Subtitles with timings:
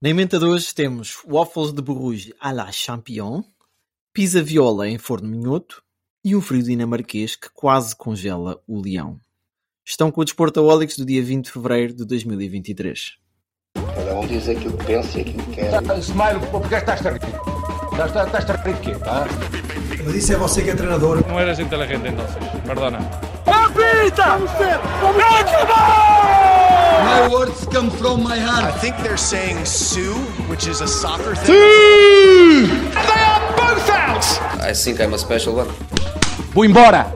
[0.00, 3.44] Na emenda de hoje temos waffles de Bruges à la champion,
[4.12, 5.82] pizza viola em forno minhoto
[6.24, 9.20] e um frio dinamarquês que quase congela o leão.
[9.84, 13.16] Estão com o Desportaólicos do dia 20 de fevereiro de 2023.
[13.74, 15.98] Cada um diz aquilo que pensa e aquilo que quer.
[15.98, 17.20] Smile, porque estás a rir?
[17.92, 18.92] Estás a rir de quê?
[20.04, 21.26] Mas isso é você que é treinador.
[21.28, 22.98] No eres inteligente entonces, perdona.
[27.04, 28.80] My words come from my I heart.
[28.80, 30.14] think they're saying Sue,
[30.48, 31.54] which is a soccer thing.
[34.60, 35.68] I think I'm a special one.
[36.52, 37.14] Vou embora!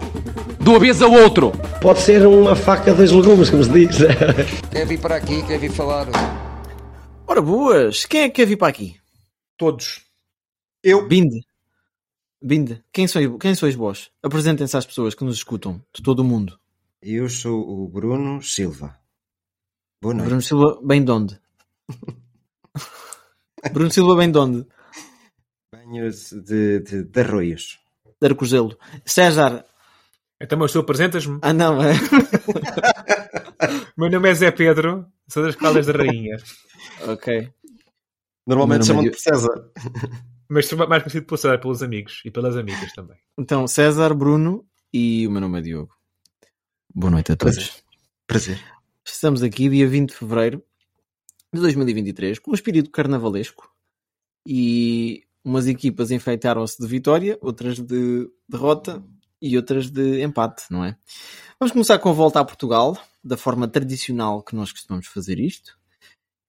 [0.60, 1.50] De uma vez ao outro!
[1.82, 3.96] Pode ser uma faca dos legumes, como se diz.
[4.70, 6.06] Quer vir para aqui, quer vir falar.
[7.26, 8.04] Ora boas!
[8.06, 8.96] Quem é que quer vir para aqui?
[9.56, 10.02] Todos.
[10.84, 11.08] Eu.
[11.08, 11.40] Binde.
[12.40, 12.80] Binde.
[12.92, 14.10] Quem sois, quem sois vós?
[14.22, 16.56] Apresentem-se às pessoas que nos escutam, de todo o mundo.
[17.08, 18.98] Eu sou o Bruno Silva.
[20.02, 20.26] Boa noite.
[20.26, 21.40] Bruno Silva, bem de onde?
[23.72, 24.66] Bruno Silva, bem de onde?
[25.72, 27.78] Banho de, de, de arroios.
[28.20, 28.76] De Arcozelo.
[29.04, 29.64] César.
[30.40, 31.38] Então, mas tu apresentas-me.
[31.42, 31.92] Ah, não, é.
[33.96, 36.38] Meu nome é Zé Pedro, sou das Caldas da Rainha.
[37.06, 37.52] ok.
[38.44, 39.70] Normalmente chamam-te é por César.
[40.48, 43.16] Mas sou mais conhecido por César, pelos amigos e pelas amigas também.
[43.38, 45.95] Então, César, Bruno e o meu nome é Diogo.
[46.98, 47.56] Boa noite a todos.
[48.26, 48.56] Prazer.
[48.56, 48.64] Prazer.
[49.04, 50.62] Estamos aqui, dia 20 de fevereiro
[51.52, 53.70] de 2023, com um espírito carnavalesco
[54.46, 59.04] e umas equipas enfeitaram-se de vitória, outras de derrota
[59.42, 60.96] e outras de empate, não é?
[61.60, 65.78] Vamos começar com a volta a Portugal, da forma tradicional que nós costumamos fazer isto.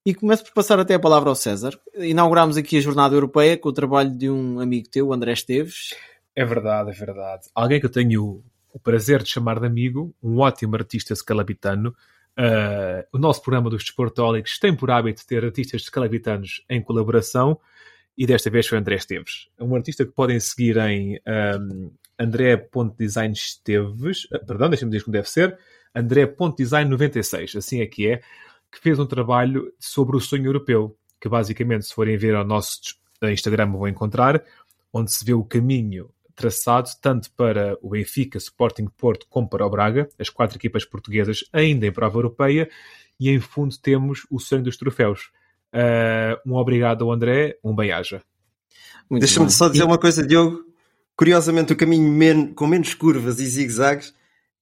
[0.02, 1.78] E começo por passar até a palavra ao César.
[1.94, 5.90] Inaugurámos aqui a Jornada Europeia com o trabalho de um amigo teu, André Esteves.
[6.34, 7.48] É verdade, é verdade.
[7.54, 11.94] Alguém que eu tenho o prazer de chamar de amigo, um ótimo artista scalabitano.
[12.38, 17.58] Uh, o nosso programa dos Desportólicos tem por hábito ter artistas scalabitanos em colaboração
[18.16, 19.48] e desta vez foi André Esteves.
[19.60, 21.20] Um artista que podem seguir em
[21.60, 25.58] um, André.designesteves, uh, perdão, deixa-me dizer como deve ser,
[25.94, 28.20] André.design96, assim é que é,
[28.70, 32.80] que fez um trabalho sobre o sonho europeu, que basicamente, se forem ver ao nosso
[33.22, 34.44] Instagram, vão encontrar,
[34.92, 39.70] onde se vê o caminho traçado tanto para o Benfica, Sporting Porto, como para o
[39.70, 42.70] Braga, as quatro equipas portuguesas ainda em prova europeia,
[43.18, 45.32] e em fundo temos o sonho dos troféus.
[45.74, 48.22] Uh, um obrigado ao André, um bem-aja.
[49.10, 50.64] Deixa-me só dizer uma coisa, Diogo.
[51.16, 54.14] Curiosamente, o caminho men com menos curvas e zigue-zagues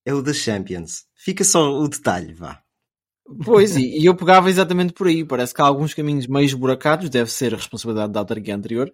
[0.03, 1.05] é o das Champions.
[1.13, 2.59] Fica só o detalhe, vá.
[3.45, 5.23] Pois, e, e eu pegava exatamente por aí.
[5.23, 8.91] Parece que há alguns caminhos meio esburacados, deve ser a responsabilidade da autarquia anterior.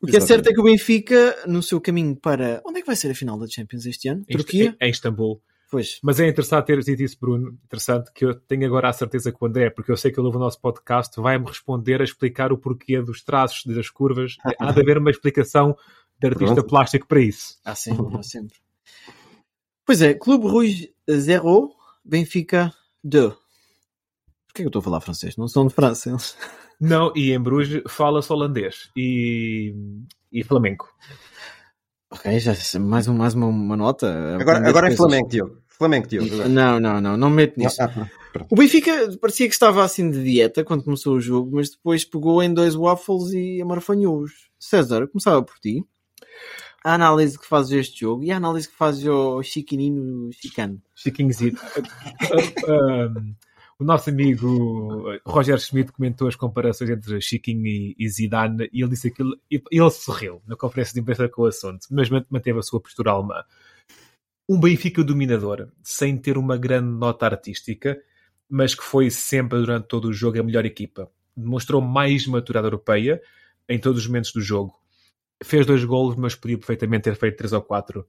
[0.00, 0.16] O que Exatamente.
[0.16, 2.60] é certo é que o Benfica, no seu caminho para.
[2.66, 4.24] Onde é que vai ser a final da Champions este ano?
[4.28, 4.76] Em, Turquia?
[4.80, 5.40] Em, em Istambul.
[5.70, 5.98] Pois.
[6.02, 7.58] Mas é interessante ter dito isso, Bruno.
[7.64, 10.26] Interessante que eu tenho agora a certeza que o André, porque eu sei que ele
[10.26, 14.36] ouve o nosso podcast, vai-me responder a explicar o porquê dos traços das curvas.
[14.60, 15.76] Há de haver uma explicação
[16.18, 16.68] de artista Pronto.
[16.68, 17.56] plástico para isso.
[17.64, 18.56] Há sempre, há sempre.
[19.84, 21.72] Pois é, Clube Rouge 0,
[22.04, 22.72] Benfica
[23.02, 23.32] 2.
[23.32, 23.42] Porquê
[24.54, 25.36] que eu estou a falar francês?
[25.36, 26.36] Não são de França eles.
[26.80, 29.74] Não, e em Bruges fala-se holandês e,
[30.30, 30.88] e flamenco.
[32.10, 34.36] Ok, já mais, um, mais uma, uma nota.
[34.40, 35.62] Agora, agora é Flamengo, Diogo.
[35.66, 36.48] Flamengo, Diogo.
[36.48, 37.76] Não, não, não, não meto nisso.
[37.80, 41.70] Não, ah, o Benfica parecia que estava assim de dieta quando começou o jogo, mas
[41.70, 44.32] depois pegou em dois waffles e amarfanhou-os.
[44.58, 45.82] César, começava por ti.
[46.84, 50.80] A análise que fazes este jogo e a análise que fazes o Chiquinino Chicano.
[50.94, 51.60] Chiquinhozito.
[52.68, 53.34] um,
[53.78, 58.90] o nosso amigo Roger Schmidt comentou as comparações entre Chiquinho e, e Zidane e ele
[58.90, 62.62] disse aquilo, e ele sorriu na conferência de imprensa com o assunto, mas manteve a
[62.62, 63.44] sua postura alemã.
[64.48, 68.00] Um Benfica dominador, sem ter uma grande nota artística,
[68.48, 71.10] mas que foi sempre durante todo o jogo a melhor equipa.
[71.36, 73.20] Demonstrou mais maturidade europeia
[73.68, 74.74] em todos os momentos do jogo.
[75.42, 78.08] Fez dois golos, mas podia perfeitamente ter feito três ou quatro.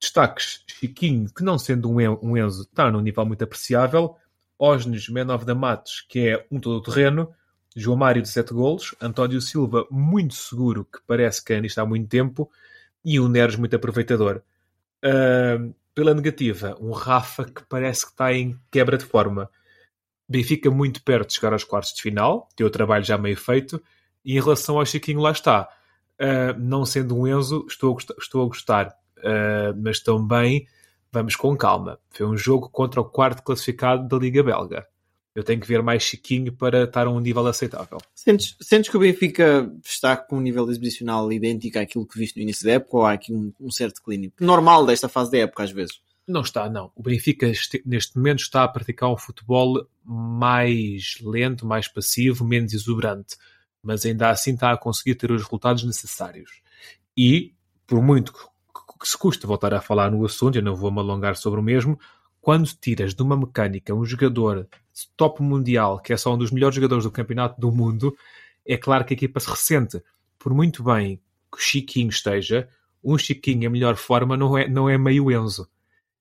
[0.00, 4.16] Destaques: Chiquinho, que não sendo um Enzo, está num nível muito apreciável.
[4.60, 7.32] Osnes Menov da Matos, que é um todo-terreno,
[7.74, 11.86] João Mário de 7 golos, António Silva muito seguro, que parece que ainda está há
[11.86, 12.50] muito tempo,
[13.04, 14.42] e um Neres muito aproveitador.
[15.02, 19.48] Uh, pela negativa, um Rafa que parece que está em quebra de forma.
[20.28, 23.82] Benfica muito perto de chegar aos quartos de final, tem o trabalho já meio feito,
[24.24, 25.68] e em relação ao Chiquinho, lá está.
[26.20, 30.66] Uh, não sendo um Enzo, estou a gostar, estou a gostar uh, mas também
[31.12, 31.98] vamos com calma.
[32.10, 34.86] Foi um jogo contra o quarto classificado da Liga Belga.
[35.34, 37.98] Eu tenho que ver mais Chiquinho para estar a um nível aceitável.
[38.14, 42.42] Sentes, sentes que o Benfica está com um nível exibicional idêntico àquilo que viste no
[42.42, 44.32] início da época ou há aqui um, um certo declínio?
[44.40, 46.00] Normal desta fase da época, às vezes.
[46.26, 46.90] Não está, não.
[46.94, 52.72] O Benfica este, neste momento está a praticar um futebol mais lento, mais passivo, menos
[52.72, 53.36] exuberante,
[53.82, 56.60] mas ainda assim está a conseguir ter os resultados necessários.
[57.16, 57.54] E,
[57.86, 58.40] por muito que,
[59.00, 61.62] que se custa voltar a falar no assunto, eu não vou me alongar sobre o
[61.62, 61.98] mesmo,
[62.40, 64.68] quando tiras de uma mecânica um jogador
[65.16, 68.14] top mundial, que é só um dos melhores jogadores do campeonato do mundo,
[68.66, 70.02] é claro que a equipa se ressente.
[70.38, 71.16] Por muito bem
[71.50, 72.68] que o Chiquinho esteja,
[73.02, 75.68] um Chiquinho em melhor forma não é, não é meio Enzo.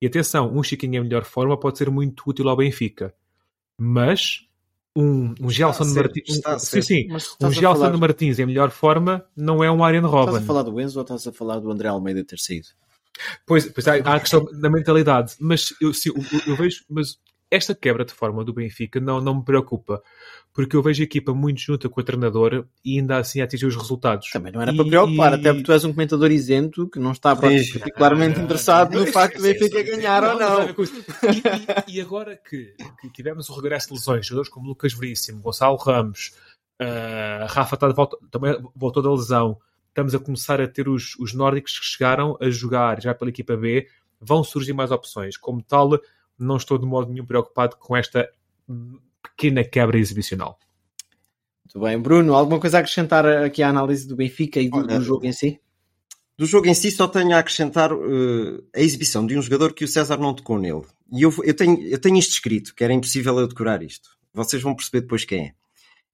[0.01, 3.13] E atenção, um Chiquinho em melhor forma pode ser muito útil ao Benfica.
[3.77, 4.48] Mas
[4.95, 6.41] um, um Gelson Martins.
[6.45, 7.07] Um, sim, sim.
[7.41, 7.97] Um Gelson falar...
[7.97, 10.35] Martins em melhor forma não é um Arjen Robben.
[10.35, 12.67] Estás a falar do Enzo ou estás a falar do André Almeida ter saído?
[13.45, 17.17] Pois, pois há, há a questão da mentalidade, mas eu, sim, eu, eu, vejo, mas
[17.51, 20.01] esta quebra de forma do Benfica não, não me preocupa,
[20.53, 23.75] porque eu vejo a equipa muito junta com o treinador e ainda assim atingir os
[23.75, 24.29] resultados.
[24.29, 25.35] Também não era e, para preocupar, e...
[25.35, 29.43] até porque tu és um comentador isento que não está particularmente interessado no facto do
[29.43, 30.69] Benfica ganhar ou não.
[30.69, 35.77] E, e, agora que, que, tivemos o regresso de lesões, jogadores como Lucas Veríssimo, Gonçalo
[35.77, 36.33] Ramos,
[36.81, 39.57] uh, Rafa está de volta, também voltou da lesão,
[39.87, 43.57] estamos a começar a ter os, os nórdicos que chegaram a jogar já pela equipa
[43.57, 43.87] B,
[44.21, 45.37] vão surgir mais opções.
[45.37, 45.99] Como tal,
[46.39, 48.29] não estou de modo nenhum preocupado com esta
[49.21, 50.57] pequena quebra exibicional.
[51.65, 51.99] Muito bem.
[51.99, 55.25] Bruno, alguma coisa a acrescentar aqui à análise do Benfica e do, Olha, do jogo
[55.25, 55.59] em si?
[56.37, 59.83] Do jogo em si só tenho a acrescentar uh, a exibição de um jogador que
[59.83, 60.83] o César não tocou nele.
[61.11, 64.09] E eu, eu, tenho, eu tenho isto escrito, que era impossível eu decorar isto.
[64.33, 65.53] Vocês vão perceber depois quem é.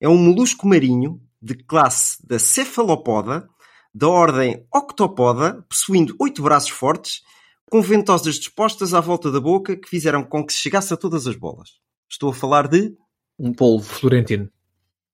[0.01, 3.48] É um molusco marinho de classe da cefalopoda,
[3.94, 7.22] da ordem octopoda, possuindo oito braços fortes
[7.70, 11.28] com ventosas dispostas à volta da boca que fizeram com que se chegasse a todas
[11.28, 11.80] as bolas.
[12.10, 12.96] Estou a falar de.
[13.38, 14.50] Um polvo florentino.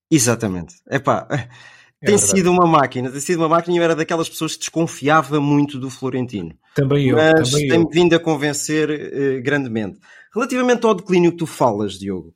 [0.09, 0.75] Exatamente.
[0.89, 2.37] Epá, é tem verdade.
[2.37, 5.79] sido uma máquina, tem sido uma máquina e eu era daquelas pessoas que desconfiava muito
[5.79, 6.57] do Florentino.
[6.75, 7.15] Também eu.
[7.15, 9.99] Mas tem-me vindo a convencer uh, grandemente.
[10.33, 12.33] Relativamente ao declínio que tu falas, Diogo,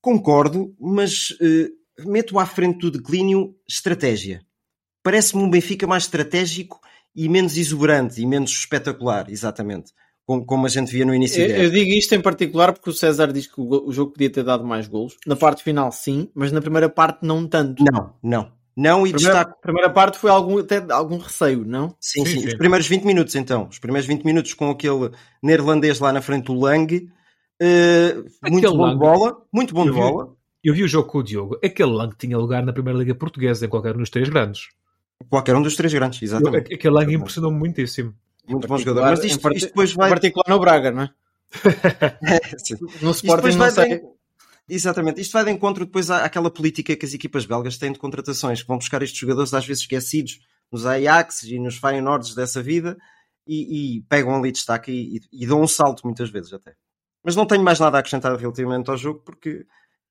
[0.00, 4.42] concordo, mas uh, meto à frente do declínio estratégia.
[5.02, 6.80] Parece-me um Benfica mais estratégico
[7.14, 9.92] e menos exuberante e menos espetacular, exatamente.
[10.26, 11.42] Como, como a gente via no início.
[11.42, 14.30] Eu, eu, digo isto em particular porque o César diz que o, o, jogo podia
[14.30, 15.16] ter dado mais golos.
[15.26, 17.84] Na parte final, sim, mas na primeira parte, não tanto.
[17.84, 18.50] Não, não.
[18.76, 19.60] Não, e primeira, destaco...
[19.60, 21.94] primeira parte foi algum, até algum receio, não?
[22.00, 23.68] Sim, sim, sim, Os primeiros 20 minutos, então.
[23.70, 25.10] Os primeiros 20 minutos com aquele
[25.42, 27.08] neerlandês lá na frente do Lang.
[27.62, 29.36] Uh, muito bom Lang, de bola.
[29.52, 30.34] Muito bom de vi, bola.
[30.64, 31.58] Eu vi o jogo com o Diogo.
[31.62, 34.68] Aquele Lang tinha lugar na Primeira Liga Portuguesa, em qualquer um dos três grandes.
[35.28, 36.74] Qualquer um dos três grandes, exatamente.
[36.74, 38.14] Aquele Lang impressionou-me muitíssimo.
[38.46, 39.02] Muito bom jogador.
[39.02, 40.08] Mas isto, isto depois vai.
[40.08, 41.10] Em particular no Braga, não é?
[42.34, 42.40] é
[43.00, 44.02] no Sporting não sei.
[44.68, 45.20] Exatamente.
[45.20, 48.68] Isto vai de encontro depois àquela política que as equipas belgas têm de contratações, que
[48.68, 50.40] vão buscar estes jogadores às vezes esquecidos
[50.72, 52.96] nos Ajax e nos Feyenoords dessa vida
[53.46, 56.74] e, e pegam ali destaque e, e, e, dão um salto muitas vezes até.
[57.22, 59.66] Mas não tenho mais nada a acrescentar relativamente ao jogo porque,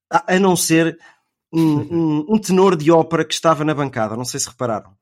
[0.10, 0.98] a, a não ser
[1.54, 4.96] um, um, um, tenor de ópera que estava na bancada, não sei se repararam,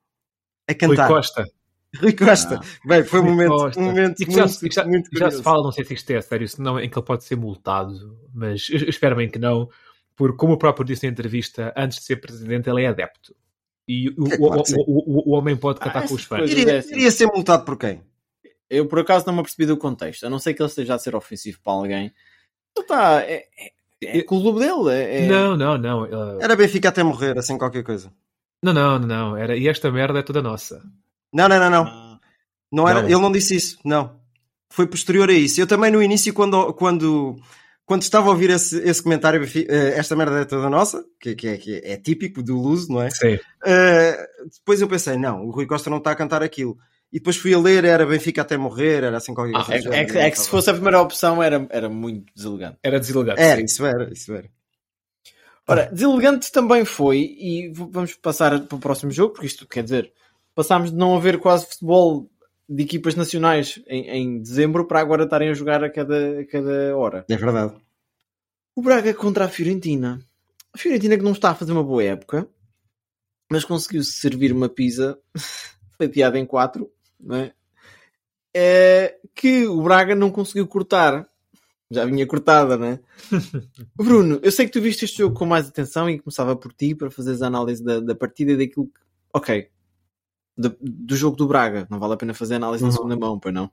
[0.67, 1.07] a cantar.
[1.07, 1.45] Rui Costa.
[1.99, 2.59] Rui Costa.
[2.61, 2.87] Ah.
[2.87, 5.71] Bem, foi um momento, um momento e já, muito, já, muito já se fala, não
[5.71, 9.29] sei se isto é sério, senão em que ele pode ser multado, mas espero bem
[9.29, 9.69] que não,
[10.15, 13.35] porque como o próprio disse na entrevista, antes de ser presidente, ele é adepto.
[13.87, 16.49] E o, é, claro o, o, o, homem pode cantar ah, com os fãs.
[16.49, 18.01] Iria, iria ser multado por quem?
[18.69, 20.99] Eu por acaso não me apercebi do contexto, a não ser que ele esteja a
[20.99, 22.13] ser ofensivo para alguém.
[22.77, 23.71] Está, é, é,
[24.03, 24.89] é com o clube dele.
[24.89, 25.27] É, é...
[25.27, 26.03] Não, não, não.
[26.03, 26.41] Uh...
[26.41, 28.11] Era Benfica até morrer, assim qualquer coisa.
[28.63, 30.83] Não, não, não, Era, e esta merda é toda nossa.
[31.33, 31.83] Não, não, não, não.
[31.83, 32.19] Ah.
[32.71, 33.09] não era, não.
[33.09, 34.19] Ele não disse isso, não.
[34.69, 35.59] Foi posterior a isso.
[35.59, 37.35] Eu também no início, quando, quando,
[37.85, 41.47] quando estava a ouvir esse, esse comentário, eh, esta merda é toda nossa, que, que,
[41.47, 43.09] é, que é típico do Luso, não é?
[43.09, 43.35] Sim.
[43.35, 46.77] Uh, depois eu pensei, não, o Rui Costa não está a cantar aquilo.
[47.11, 49.89] E depois fui a ler, era Benfica até morrer, era assim qualquer coisa.
[49.89, 52.77] Ah, é, é, que, é, que, se fosse a primeira opção era, era muito deselegante.
[52.81, 53.41] Era deselegante.
[53.41, 53.65] Era, sim.
[53.65, 54.49] isso era, isso era.
[55.67, 60.11] Ora, deselegante também foi, e vamos passar para o próximo jogo, porque isto quer dizer,
[60.55, 62.29] passámos de não haver quase futebol
[62.67, 66.95] de equipas nacionais em, em dezembro para agora estarem a jogar a cada, a cada
[66.97, 67.25] hora.
[67.29, 67.75] É verdade.
[68.75, 70.19] O Braga contra a Fiorentina.
[70.73, 72.47] A Fiorentina que não está a fazer uma boa época,
[73.51, 75.19] mas conseguiu servir uma pizza
[75.99, 76.89] fatiada em quatro,
[77.31, 77.53] é?
[78.55, 79.19] é?
[79.35, 81.27] que o Braga não conseguiu cortar.
[81.89, 82.99] Já vinha cortada, né?
[83.95, 86.95] Bruno, eu sei que tu viste este jogo com mais atenção e começava por ti
[86.95, 89.01] para fazeres a análise da, da partida e daquilo que.
[89.33, 89.69] Ok,
[90.57, 91.87] do, do jogo do Braga.
[91.89, 92.89] Não vale a pena fazer análise uhum.
[92.89, 93.69] na segunda mão, pois não?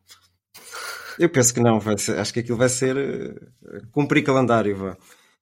[1.19, 4.77] Eu penso que não, ser, acho que aquilo vai ser uh, cumprir calendário.
[4.77, 4.97] Vá.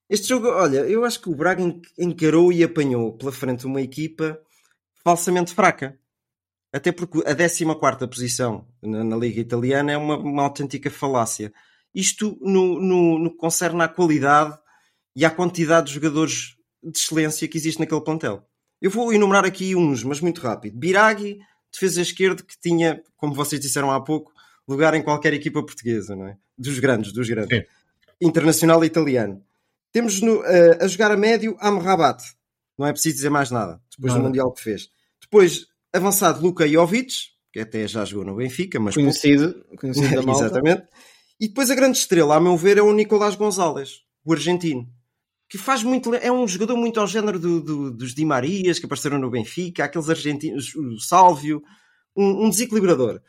[0.08, 1.62] Este jogo, olha, eu acho que o Braga
[1.98, 4.40] encarou e apanhou pela frente uma equipa
[5.04, 5.98] falsamente fraca.
[6.73, 11.52] Até porque a 14 posição na, na, Liga Italiana é uma, uma autêntica falácia.
[11.94, 14.58] Isto no, no, no que concerne à qualidade
[15.14, 18.46] e à quantidade de jogadores de excelência que existe naquele plantel.
[18.80, 20.78] Eu vou enumerar aqui uns, mas muito rápido.
[20.78, 21.38] Biraghi,
[21.73, 24.32] defesa esquerda, que tinha, como vocês disseram há pouco,
[24.68, 26.37] lugar em qualquer equipa portuguesa, não é?
[26.58, 27.58] Dos grandes, dos grandes.
[27.58, 27.64] Sim.
[28.20, 29.42] Internacional italiano.
[29.92, 30.44] Temos no, uh,
[30.82, 32.23] a jogar a médio Amrabat.
[32.78, 34.90] Não é preciso dizer mais nada, depois do Mundial que fez.
[35.20, 35.66] Depois,
[35.97, 37.12] avançado Luka Jovic,
[37.53, 40.45] que até já jogou no Benfica, mas conhecido, conhecido da malta.
[40.45, 40.85] Exatamente.
[41.41, 44.88] E depois a grande estrela, a meu ver, é o Nicolás Gonzalez, o argentino
[45.49, 46.15] que faz muito.
[46.15, 49.85] É um jogador muito ao género do, do, dos Di Marias que apareceram no Benfica,
[49.85, 51.62] aqueles argentinos, o Sálvio,
[52.17, 53.21] um, um desequilibrador.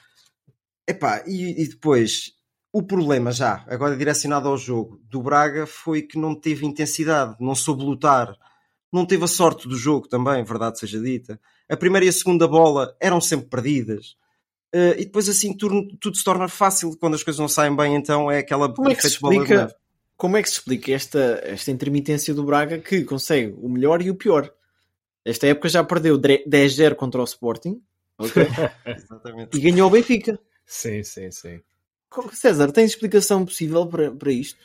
[0.87, 2.31] Epá, e, e depois
[2.71, 7.55] o problema já, agora direcionado ao jogo, do Braga foi que não teve intensidade, não
[7.55, 8.33] soube lutar,
[8.91, 11.39] não teve a sorte do jogo também, verdade seja dita.
[11.69, 14.15] A primeira e a segunda bola eram sempre perdidas.
[14.73, 17.95] Uh, e depois assim tudo, tudo, se torna fácil quando as coisas não saem bem,
[17.95, 19.73] então é aquela Como é que se explica,
[20.17, 24.09] como é que se explica esta, esta intermitência do Braga que consegue o melhor e
[24.11, 24.53] o pior?
[25.23, 27.81] Esta época já perdeu 10-0 contra o Sporting
[28.17, 28.47] okay?
[29.53, 30.39] e ganhou o Benfica.
[30.65, 31.61] Sim, sim, sim.
[32.33, 34.59] César, tens explicação possível para, para isto?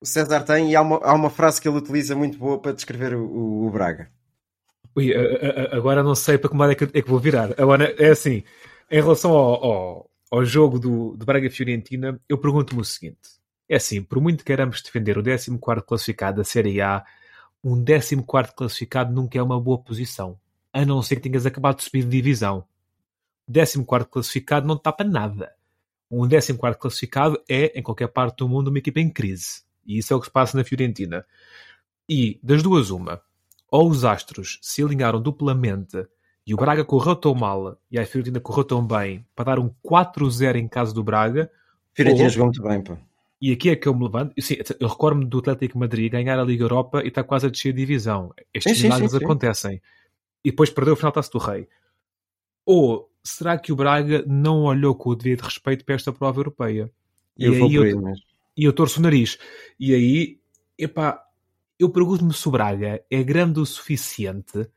[0.00, 2.72] O César tem e há uma, há uma frase que ele utiliza muito boa para
[2.72, 4.10] descrever o, o, o Braga.
[4.96, 5.12] Ui,
[5.70, 7.50] agora não sei para que lado é que, é que vou virar.
[7.60, 8.42] Agora, é assim,
[8.90, 13.36] em relação ao, ao, ao jogo do, do Braga Fiorentina, eu pergunto-me o seguinte
[13.68, 15.50] é assim, por muito que queiramos defender o 14
[15.84, 17.04] classificado da Série A,
[17.62, 18.22] um 14
[18.54, 20.38] classificado nunca é uma boa posição,
[20.72, 22.64] a não ser que tenhas acabado de subir de divisão.
[23.48, 25.52] O 14 classificado não tapa nada.
[26.10, 29.62] Um 14 classificado é, em qualquer parte do mundo, uma equipa em crise.
[29.84, 31.24] E isso é o que se passa na Fiorentina.
[32.08, 33.20] E, das duas, uma.
[33.70, 36.06] Ou os astros se alinharam duplamente
[36.46, 39.70] e o Braga correu tão mal e a Fiorentina correu tão bem para dar um
[39.84, 41.50] 4-0 em casa do Braga.
[41.92, 42.30] Fiorentina ou...
[42.30, 42.96] jogou muito bem, pá.
[43.40, 44.32] E aqui é que eu me levanto.
[44.36, 47.50] Eu, sim, eu recordo-me do Atlético Madrid ganhar a Liga Europa e está quase a
[47.50, 48.32] descer a divisão.
[48.54, 49.82] Estes sim, milagres sim, sim, acontecem.
[50.44, 51.68] E depois perdeu o final taça do Rei.
[52.64, 56.90] Ou será que o Braga não olhou com o devido respeito para esta prova europeia?
[57.36, 58.14] Eu e, aí eu, aí,
[58.56, 59.38] e eu torço o nariz.
[59.78, 60.40] E aí,
[60.78, 61.22] epá,
[61.78, 64.68] eu pergunto-me se o Braga é grande o suficiente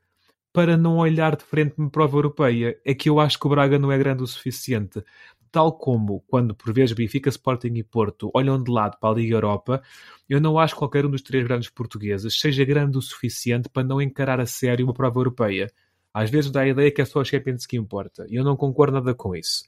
[0.51, 2.79] para não olhar de frente para a prova europeia.
[2.85, 5.03] É que eu acho que o Braga não é grande o suficiente
[5.51, 9.35] tal como quando por vezes Benfica, Sporting e Porto olham de lado para a Liga
[9.35, 9.81] Europa,
[10.27, 13.83] eu não acho que qualquer um dos três grandes portugueses seja grande o suficiente para
[13.83, 15.71] não encarar a sério uma prova europeia.
[16.13, 18.55] Às vezes dá a ideia que é só a Champions que importa, e eu não
[18.55, 19.63] concordo nada com isso.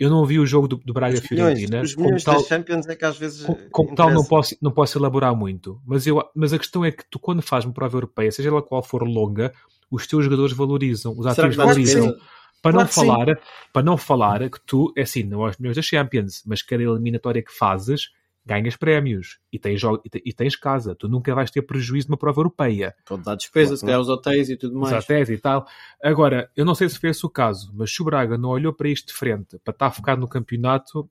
[0.00, 1.82] Eu não vi o jogo do, do Braga Fiorentina.
[1.82, 3.44] Os milhões tal, Champions é que às vezes.
[3.44, 5.78] Como, como tal, não posso, não posso elaborar muito.
[5.86, 8.62] Mas, eu, mas a questão é que tu, quando fazes uma prova europeia, seja ela
[8.62, 9.52] qual for longa,
[9.90, 12.16] os teus jogadores valorizam, os atletas valorizam.
[12.62, 13.40] Para não, falar,
[13.72, 17.42] para não falar que tu, é assim, não és melhores da Champions, mas cada eliminatória
[17.42, 18.10] que fazes,
[18.50, 19.80] ganhas prémios e tens,
[20.24, 20.96] e tens casa.
[20.96, 22.96] Tu nunca vais ter prejuízo numa prova europeia.
[23.04, 24.92] Todas as despesas, até os hotéis e tudo mais.
[24.92, 25.64] Os hotéis e tal.
[26.02, 28.72] Agora, eu não sei se foi esse o caso, mas se o Braga não olhou
[28.72, 31.08] para isto de frente, para estar focado no campeonato,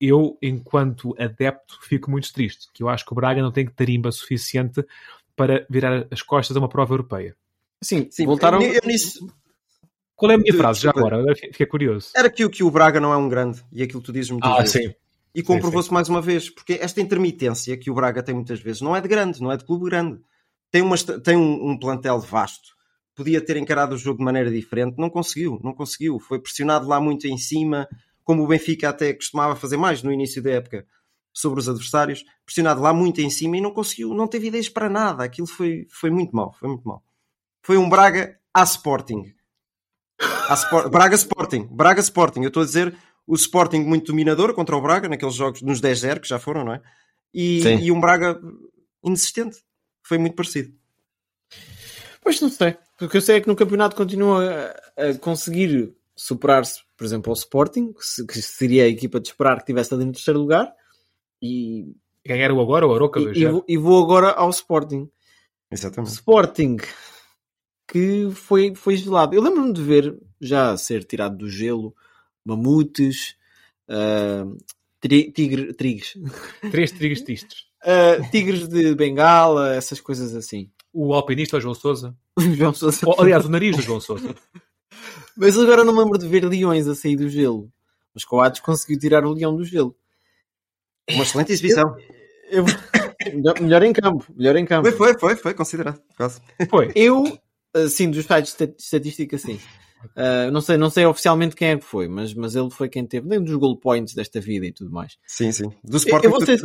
[0.00, 2.66] eu, enquanto adepto, fico muito triste.
[2.74, 4.84] Que eu acho que o Braga não tem tarimba suficiente
[5.36, 7.36] para virar as costas a uma prova europeia.
[7.80, 8.60] Sim, sim voltaram.
[8.60, 9.32] Eu, eu nisso,
[10.16, 11.34] qual é a minha frase já agora?
[11.36, 12.10] Fiquei curioso.
[12.16, 14.50] Era que, que o Braga não é um grande, e aquilo que tu dizes muitas
[14.50, 14.72] ah, vezes.
[14.72, 14.94] Sim.
[15.34, 18.96] E comprovou-se mais uma vez, porque esta intermitência que o Braga tem muitas vezes não
[18.96, 20.20] é de grande, não é de clube grande.
[20.70, 22.74] Tem, uma, tem um, um plantel vasto.
[23.14, 26.18] Podia ter encarado o jogo de maneira diferente, não conseguiu, não conseguiu.
[26.18, 27.88] Foi pressionado lá muito em cima,
[28.24, 30.86] como o Benfica até costumava fazer mais no início da época
[31.32, 34.88] sobre os adversários, pressionado lá muito em cima e não conseguiu, não teve ideias para
[34.88, 35.22] nada.
[35.22, 37.04] Aquilo foi, foi muito mal, foi muito mal.
[37.62, 39.32] Foi um Braga a Sporting
[40.54, 40.90] Sport...
[40.90, 41.68] Braga Sporting.
[41.70, 42.42] Braga Sporting.
[42.42, 42.96] Eu estou a dizer
[43.26, 46.74] o Sporting muito dominador contra o Braga, naqueles jogos, nos 10-0 que já foram, não
[46.74, 46.82] é?
[47.32, 48.40] E, e, um Braga
[49.04, 49.58] inexistente.
[50.02, 50.72] Foi muito parecido.
[52.22, 52.76] Pois não sei.
[53.00, 57.30] O que eu sei é que no campeonato continua a, a conseguir superar-se, por exemplo,
[57.30, 57.94] ao Sporting,
[58.28, 60.72] que seria a equipa de esperar que estivesse ali no terceiro lugar.
[61.40, 61.94] E
[62.26, 65.08] ganharam agora o Aroca e, e, vou, e vou agora ao Sporting.
[65.70, 66.12] Exatamente.
[66.12, 66.76] Sporting
[67.90, 69.34] que foi, foi gelado.
[69.34, 71.94] Eu lembro-me de ver já ser tirado do gelo
[72.44, 73.36] mamutes,
[73.88, 74.56] uh,
[75.00, 76.16] tigre, trigos.
[76.70, 77.66] Três trigos tistos.
[77.82, 80.70] Uh, tigres de bengala, essas coisas assim.
[80.92, 82.16] O alpinista o João Souza.
[82.56, 83.00] João Souza.
[83.18, 84.34] aliás, o nariz do João Souza.
[85.36, 87.72] Mas agora não me lembro de ver leões a sair do gelo.
[88.12, 89.96] Mas Coates conseguiu tirar o leão do gelo.
[91.08, 91.96] Uma excelente exibição.
[92.50, 94.26] Eu, eu, melhor, melhor, em campo.
[94.36, 94.90] Melhor em campo.
[94.90, 96.00] Foi, foi, foi, foi considerado.
[96.68, 96.90] Foi.
[96.94, 97.40] Eu
[97.74, 99.60] assim, dos sites de estatística, sim.
[100.16, 103.06] Uh, não, sei, não sei oficialmente quem é que foi, mas, mas ele foi quem
[103.06, 105.16] teve, nem dos goal points desta vida e tudo mais.
[105.26, 105.70] Sim, sim.
[105.84, 106.60] Do Sporting, eu, eu, vou ser,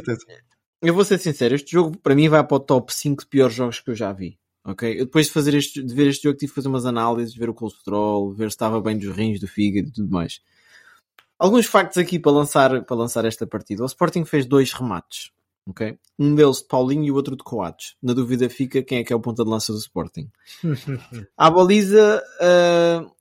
[0.82, 3.56] eu vou ser sincero, este jogo para mim vai para o top 5 de piores
[3.56, 4.38] jogos que eu já vi.
[4.66, 5.00] Ok?
[5.00, 7.50] Eu depois de, fazer este, de ver este jogo tive que fazer umas análises, ver
[7.50, 10.42] o colesterol, ver se estava bem dos rins, do fígado e tudo mais.
[11.38, 13.84] Alguns factos aqui para lançar, para lançar esta partida.
[13.84, 15.32] O Sporting fez dois remates.
[15.68, 15.98] Okay?
[16.18, 17.96] Um deles de Paulinho e o outro de Coates.
[18.02, 20.30] Na dúvida fica quem é que é o ponta de lança do Sporting.
[21.38, 23.15] à baliza uh,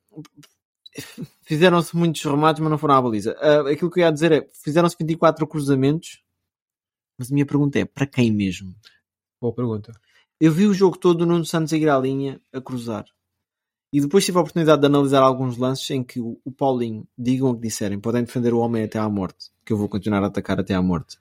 [1.42, 3.36] fizeram-se muitos remates, mas não foram à baliza.
[3.40, 6.22] Uh, aquilo que eu ia dizer é fizeram-se 24 cruzamentos,
[7.18, 8.74] mas a minha pergunta é para quem mesmo?
[9.40, 9.92] Boa pergunta.
[10.40, 13.04] Eu vi o jogo todo no Nuno Santos a ir à linha a cruzar.
[13.92, 17.54] E depois tive a oportunidade de analisar alguns lances em que o, Paulinho, digam o
[17.54, 20.58] que disserem, podem defender o homem até à morte, que eu vou continuar a atacar
[20.58, 21.16] até à morte.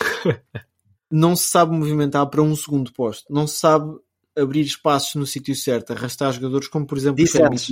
[1.10, 3.98] não se sabe movimentar para um segundo posto, não se sabe
[4.36, 7.70] abrir espaços no sítio certo, arrastar jogadores como por exemplo Dissemos,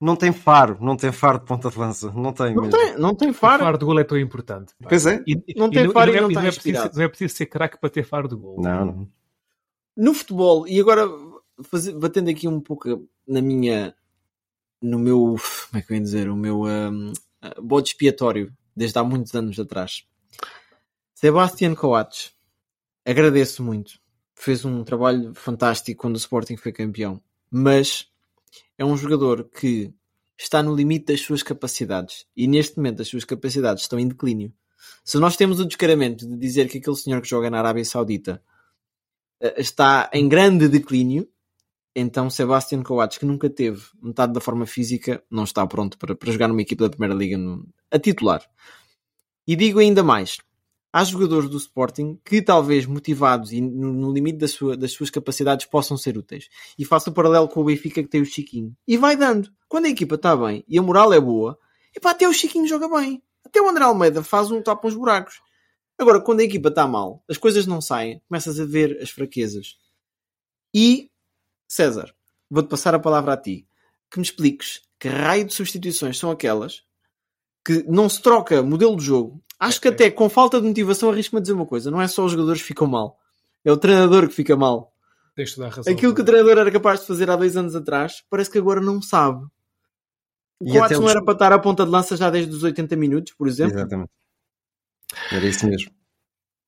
[0.00, 2.54] não tem faro, não tem faro de ponta de lança, não tem.
[2.54, 3.62] Não, tem, não tem faro.
[3.62, 4.74] O faro de gol é tão importante.
[4.80, 4.88] Pá.
[4.88, 5.22] Pois é.
[5.26, 7.78] E, não tem faro e, não, e não, é, preciso, não é preciso ser craque
[7.80, 8.60] para ter faro de gol.
[8.60, 9.08] Não, não.
[9.96, 11.08] No futebol, e agora
[12.00, 13.94] batendo aqui um pouco na minha
[14.82, 15.36] no meu
[15.70, 17.12] como é que eu ia dizer o meu um,
[17.62, 20.04] bode expiatório desde há muitos anos atrás
[21.14, 22.34] Sebastian Coates
[23.04, 23.98] agradeço muito
[24.34, 28.08] fez um trabalho fantástico quando o Sporting foi campeão mas
[28.76, 29.92] é um jogador que
[30.36, 34.52] está no limite das suas capacidades e neste momento as suas capacidades estão em declínio
[35.04, 38.42] se nós temos o descaramento de dizer que aquele senhor que joga na Arábia Saudita
[39.40, 41.28] eh, está em grande declínio
[41.94, 46.32] então Sebastian Coates, que nunca teve metade da forma física, não está pronto para, para
[46.32, 48.44] jogar numa equipa da Primeira Liga no, a titular.
[49.46, 50.38] E digo ainda mais:
[50.94, 55.66] há jogadores do Sporting que, talvez motivados e no, limite da sua, das suas capacidades,
[55.66, 56.48] possam ser úteis.
[56.78, 58.76] E faço o paralelo com o Benfica que tem o Chiquinho.
[58.86, 59.50] E vai dando.
[59.68, 61.58] Quando a equipa está bem e a moral é boa,
[61.92, 63.20] e pá, até o Chiquinho joga bem.
[63.44, 65.42] Até o André Almeida faz um tapa uns buracos.
[65.98, 69.76] Agora, quando a equipa está mal, as coisas não saem, começas a ver as fraquezas.
[70.72, 71.10] E
[71.66, 72.14] César,
[72.48, 73.66] vou-te passar a palavra a ti.
[74.08, 76.84] Que me expliques que raio de substituições são aquelas
[77.64, 79.42] que não se troca modelo de jogo.
[79.58, 81.90] Acho que até com falta de motivação arrisco-me a dizer uma coisa.
[81.90, 83.18] Não é só os jogadores que ficam mal.
[83.64, 84.92] É o treinador que fica mal.
[85.36, 85.92] Deixa dar razão.
[85.92, 88.80] Aquilo que o treinador era capaz de fazer há dois anos atrás, parece que agora
[88.80, 89.44] não sabe.
[90.60, 93.32] O Coates não era para estar à ponta de lança já desde os 80 minutos,
[93.32, 93.76] por exemplo?
[93.76, 94.10] Exatamente.
[95.32, 95.90] Era isso mesmo.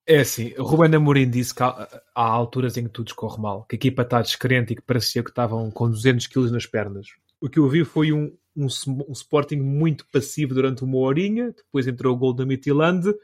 [0.09, 3.65] É assim, o Ruben Amorim disse que há, há, alturas em que tudo escorre mal,
[3.65, 7.09] que a equipa está descrente e que parecia que estavam com 200 kg nas pernas.
[7.41, 8.67] O que eu vi foi um, um,
[9.09, 13.15] um, Sporting muito passivo durante uma horinha, depois entrou o gol da Midtjylland,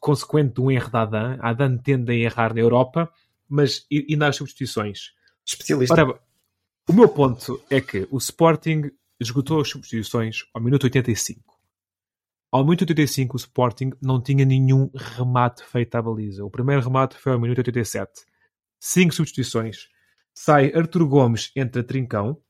[0.00, 1.38] consequente de um erro da Adan.
[1.40, 3.10] A Adan tende a errar na Europa,
[3.48, 5.12] mas e, e nas substituições.
[5.44, 5.94] Especialista.
[5.94, 6.20] Ora,
[6.88, 11.56] o meu ponto é que o Sporting esgotou as substituições ao minuto 85
[12.56, 16.42] ao minuto 85, o Sporting não tinha nenhum remate feito à baliza.
[16.42, 18.24] O primeiro remate foi ao minuto 87.
[18.80, 19.88] Cinco substituições.
[20.32, 22.40] Sai Arthur Gomes entre Trincão,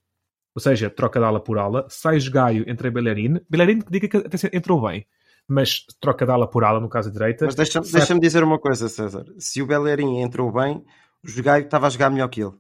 [0.57, 1.85] ou seja, troca de ala por ala.
[1.91, 3.39] Sai Gaio entre a Bellerin.
[3.49, 5.07] Bellerin que diga que até entrou bem,
[5.47, 7.45] mas troca de ala por ala no caso direita.
[7.45, 9.27] Mas deixa-me deixa dizer uma coisa, César.
[9.39, 10.83] Se o Bellerin entrou bem,
[11.23, 12.55] o Gaio estava a jogar melhor que ele.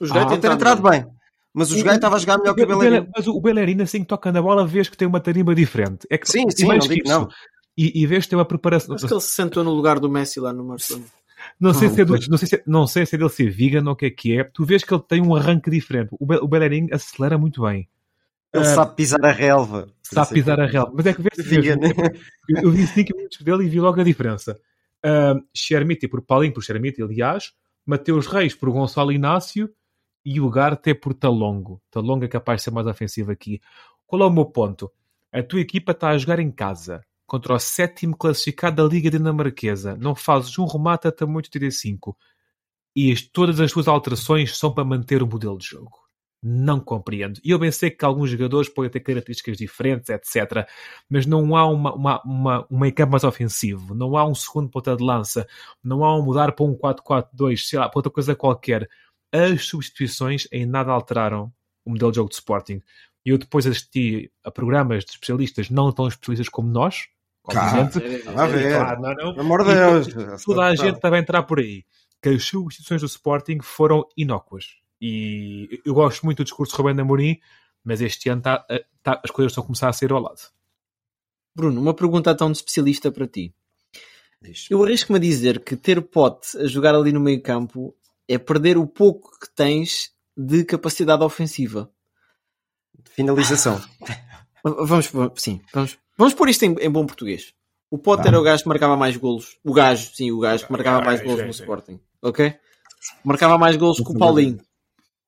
[0.00, 1.06] O Gaio ah, ter entrado bem.
[1.52, 3.08] Mas o Jogai estava a jogar melhor que o Bellerin.
[3.14, 6.06] Mas o Bellerin, assim que toca na bola, vês que tem uma tarimba diferente.
[6.08, 7.28] É que, sim, sim, não digo isso, não.
[7.76, 8.94] E, e vês que tem uma preparação.
[8.94, 11.06] Acho que ele se sentou no lugar do Messi lá no Barcelona.
[11.60, 13.84] Não sei, se é do, não, sei se, não sei se é dele ser vegan
[13.86, 14.44] ou o que é que é.
[14.44, 16.10] Tu vês que ele tem um arranque diferente.
[16.18, 17.88] O, Be o Bellerin acelera muito bem.
[18.52, 19.88] Ele uh, sabe pisar a relva.
[20.02, 20.92] Sabe pisar a relva.
[20.94, 21.82] Mas é que vês mesmo,
[22.48, 24.58] eu, eu vi 5 minutos dele e vi logo a diferença.
[25.04, 27.52] Uh, Chermiti por Paulinho por Chermiti, aliás.
[27.84, 29.68] Mateus Reis por Gonçalo Inácio
[30.24, 31.82] e o Garte é por Talongo.
[31.90, 33.60] Talongo é capaz de ser mais ofensivo aqui.
[34.06, 34.90] Qual é o meu ponto?
[35.32, 39.96] A tua equipa está a jogar em casa contra o sétimo classificado da Liga Dinamarquesa.
[39.96, 42.16] Não fazes um remate até muito 85.
[42.96, 45.92] E todas as tuas alterações são para manter o modelo de jogo.
[46.42, 47.40] Não compreendo.
[47.44, 50.66] E eu bem sei que alguns jogadores podem ter características diferentes, etc.
[51.08, 53.94] Mas não há uma, uma, uma, um campo mais ofensivo.
[53.94, 55.46] Não há um segundo ponta de lança.
[55.84, 58.88] Não há um mudar para um 4-4-2, sei lá, para outra coisa qualquer
[59.32, 61.52] as substituições em nada alteraram
[61.84, 62.82] o modelo de jogo de Sporting.
[63.24, 67.08] Eu depois assisti a programas de especialistas não tão especialistas como nós,
[67.48, 69.40] Claro, não, não.
[69.40, 70.44] Amor de Deus.
[70.44, 71.84] Toda a gente estava a entrar por aí.
[72.20, 74.76] Que as substituições do Sporting foram inócuas.
[75.00, 77.38] E eu gosto muito do discurso de Rubén Amorim,
[77.84, 78.66] mas este ano tá,
[79.02, 80.40] tá, as coisas estão a começar a ser ao lado.
[81.54, 83.54] Bruno, uma pergunta tão de especialista para ti.
[84.70, 87.96] Eu arrisco-me a dizer que ter Pote a jogar ali no meio campo
[88.28, 91.90] é perder o pouco que tens de capacidade ofensiva.
[93.10, 93.80] finalização.
[94.62, 97.54] Vamos, sim, vamos, vamos pôr isto em, em bom português.
[97.90, 98.28] O Potter ah.
[98.28, 99.58] era o gajo que marcava mais golos.
[99.64, 101.98] O gajo, sim, o gajo que marcava mais golos no Sporting.
[102.20, 102.54] Ok?
[103.24, 104.58] Marcava mais golos que o Paulinho.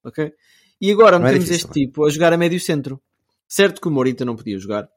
[0.05, 0.33] Ok?
[0.81, 1.73] E agora metemos este é?
[1.73, 3.01] tipo a jogar a médio centro.
[3.49, 4.89] Certo que o Morita não podia jogar.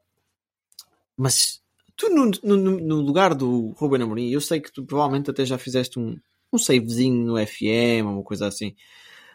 [1.16, 1.60] Mas
[1.96, 5.58] tu no, no, no lugar do Ruben Amorim, eu sei que tu provavelmente até já
[5.58, 6.18] fizeste um,
[6.52, 8.74] um savezinho no FM ou uma coisa assim.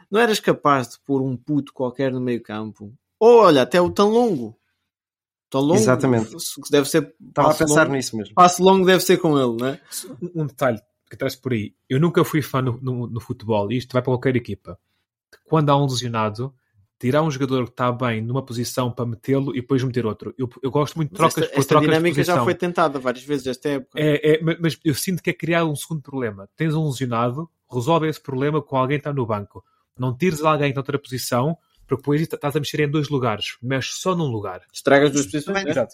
[0.10, 2.94] Não eras capaz de pôr um puto qualquer no meio campo?
[3.20, 4.58] Ou olha, até o tão longo.
[5.50, 5.76] Tão longo.
[5.76, 6.36] Exatamente.
[6.70, 7.14] Deve ser.
[7.28, 8.36] Estava a pensar longo, nisso mesmo.
[8.36, 9.82] Passo longo deve ser com ele, não é?
[10.36, 11.74] Um detalhe que traz por aí.
[11.90, 14.78] Eu nunca fui fã no, no, no futebol, e isto vai para qualquer equipa.
[15.46, 16.54] Quando há um lesionado,
[17.00, 20.36] tirar um jogador que está bem numa posição para metê-lo e depois meter outro.
[20.38, 23.24] Eu, eu gosto muito de trocas esta, por esta trocas dinâmica já foi tentada várias
[23.24, 24.00] vezes esta época.
[24.00, 26.48] É, é, mas eu sinto que é criar um segundo problema.
[26.56, 29.64] Tens um lesionado, resolve esse problema com alguém que está no banco.
[29.98, 31.58] Não tires alguém de outra posição,
[31.90, 33.58] porque depois estás a mexer em dois lugares.
[33.62, 34.62] Mexes só num lugar.
[34.72, 35.46] Estragas duas posições.
[35.46, 35.88] Também,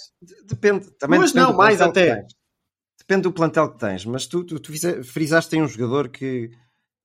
[0.46, 0.92] depende.
[1.00, 2.28] Também mas depende não, mais até.
[3.00, 4.06] Depende do plantel que tens.
[4.06, 4.72] Mas tu, tu, tu
[5.04, 6.52] frisaste em um jogador que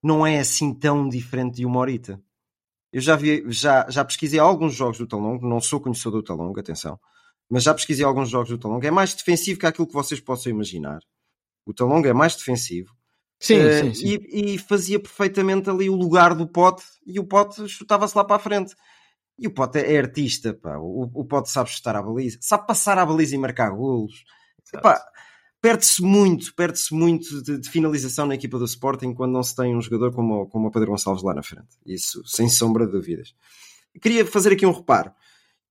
[0.03, 2.21] não é assim tão diferente de uma horita.
[2.91, 6.59] Eu já, vi, já, já pesquisei alguns jogos do Talongo, não sou conhecedor do Talongo,
[6.59, 6.99] atenção,
[7.49, 8.85] mas já pesquisei alguns jogos do Talongo.
[8.85, 10.99] É mais defensivo que aquilo que vocês possam imaginar.
[11.65, 12.93] O Talongo é mais defensivo.
[13.41, 14.19] Sim, uh, sim, sim.
[14.29, 18.35] E, e, fazia perfeitamente ali o lugar do Pote e o Pote chutava-se lá para
[18.35, 18.75] a frente.
[19.37, 20.77] E o Pote é artista, pá.
[20.77, 24.23] O, o Pote sabe chutar a baliza, sabe passar a baliza e marcar golos.
[24.71, 25.03] Epá,
[25.59, 29.75] perde-se muito, perde-se muito de, de, finalização na equipa do Sporting quando não se tem
[29.75, 31.69] um jogador como, como o Pedro Gonçalves lá na frente.
[31.83, 33.33] Isso, sem sombra de dúvidas.
[33.99, 35.11] Queria fazer aqui um reparo.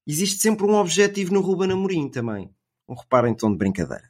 [0.05, 2.53] Existe sempre um objetivo no Ruben Amorim também.
[2.87, 4.09] Um reparo em tom de brincadeira.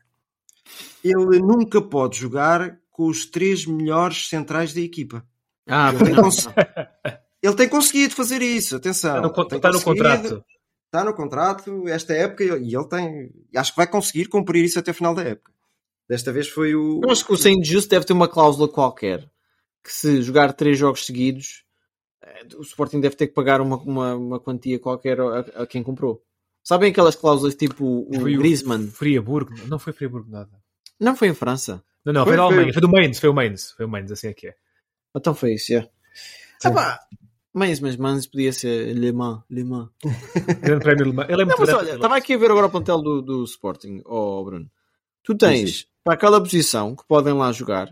[1.04, 5.26] Ele nunca pode jogar com os três melhores centrais da equipa.
[5.68, 6.48] Ah, ele, tem cons...
[7.42, 9.26] ele tem conseguido fazer isso, atenção.
[9.26, 10.46] Está no, está no contrato.
[10.86, 13.32] Está no contrato esta época e ele tem.
[13.56, 15.52] Acho que vai conseguir cumprir isso até o final da época.
[16.10, 17.00] Desta vez foi o.
[17.02, 19.30] Eu acho que o Saint Just deve ter uma cláusula qualquer
[19.84, 21.64] que se jogar três jogos seguidos,
[22.22, 25.82] eh, o Sporting deve ter que pagar uma, uma, uma quantia qualquer a, a, quem
[25.82, 26.24] comprou.
[26.64, 28.86] Sabem aquelas cláusulas tipo o foi Griezmann?
[28.86, 30.52] O Friaburgo, não foi Friaburgo nada.
[31.00, 31.84] Não foi em França.
[32.06, 34.12] Não, não, foi, foi da Alemanha, foi do Mainz, foi o Mainz, foi o Mainz,
[34.12, 34.56] assim é que é.
[35.16, 35.90] Então foi isso, é.
[36.64, 37.00] Ah, pá,
[37.54, 39.90] Mainz, mas Mainz podia ser Le Mans, Le Mans.
[40.62, 41.30] Grande prémio Le Mans.
[41.30, 43.44] Ele é muito não, mas olha, estava aqui a ver agora o plantel do, do
[43.44, 44.70] Sporting, oh Bruno.
[45.24, 47.88] Tu tens para aquela posição que podem lá jogar,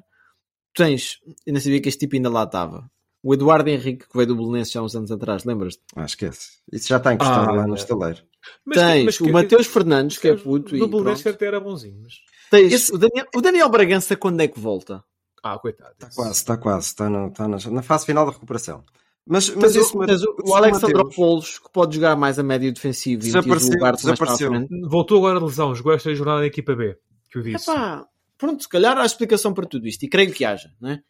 [0.74, 2.89] tu tens, eu não sabia que este tipo ainda lá estava.
[3.22, 5.82] O Eduardo Henrique, que veio do Belenenses há uns anos atrás, lembras-te?
[5.93, 6.60] Ah, esquece.
[6.72, 8.22] Isso já está encostado ah, lá no estaleiro.
[8.65, 10.76] Mas, tens mas, o Mateus Fernandes, que é puto.
[10.78, 12.00] No Belenenses até era bonzinho.
[12.02, 12.13] Mas...
[12.50, 12.94] Tens Esse...
[12.94, 15.04] o, Daniel, o Daniel Bragança, quando é que volta?
[15.44, 15.92] Ah, coitado.
[15.92, 16.88] Está quase, está quase.
[16.88, 18.84] Está, no, está na, na, fase final da recuperação.
[19.26, 23.22] Mas, mas, mas, o, mas o, o Alexandropoulos, que pode jogar mais a médio defensivo
[23.22, 24.52] e desapareceu, lugar desapareceu.
[24.88, 26.98] Voltou agora a lesão, jogou esta jornada da equipa B
[27.30, 27.70] que eu disse.
[27.70, 28.06] Epá,
[28.38, 31.02] pronto, se calhar há explicação para tudo isto, e creio que haja, não é?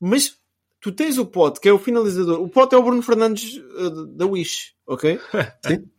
[0.00, 0.36] Mas
[0.80, 2.40] tu tens o Pote, que é o finalizador.
[2.40, 5.18] O Pote é o Bruno Fernandes uh, da Wish, ok?
[5.66, 5.90] Sim.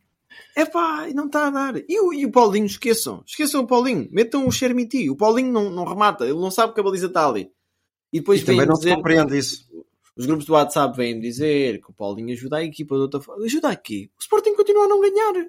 [0.54, 1.76] É pá, não está a dar.
[1.88, 3.22] E o, e o Paulinho, esqueçam.
[3.26, 4.08] Esqueçam o Paulinho.
[4.10, 5.08] Metam o Chermiti.
[5.08, 6.24] O Paulinho não, não remata.
[6.24, 7.50] Ele não sabe que a baliza está ali.
[8.12, 9.66] E depois e também não dizer, se compreende isso.
[10.16, 13.44] Os grupos do WhatsApp vêm dizer que o Paulinho ajuda a equipa de outra forma.
[13.44, 14.10] Ajuda aqui.
[14.18, 15.46] O Sporting continua a não ganhar.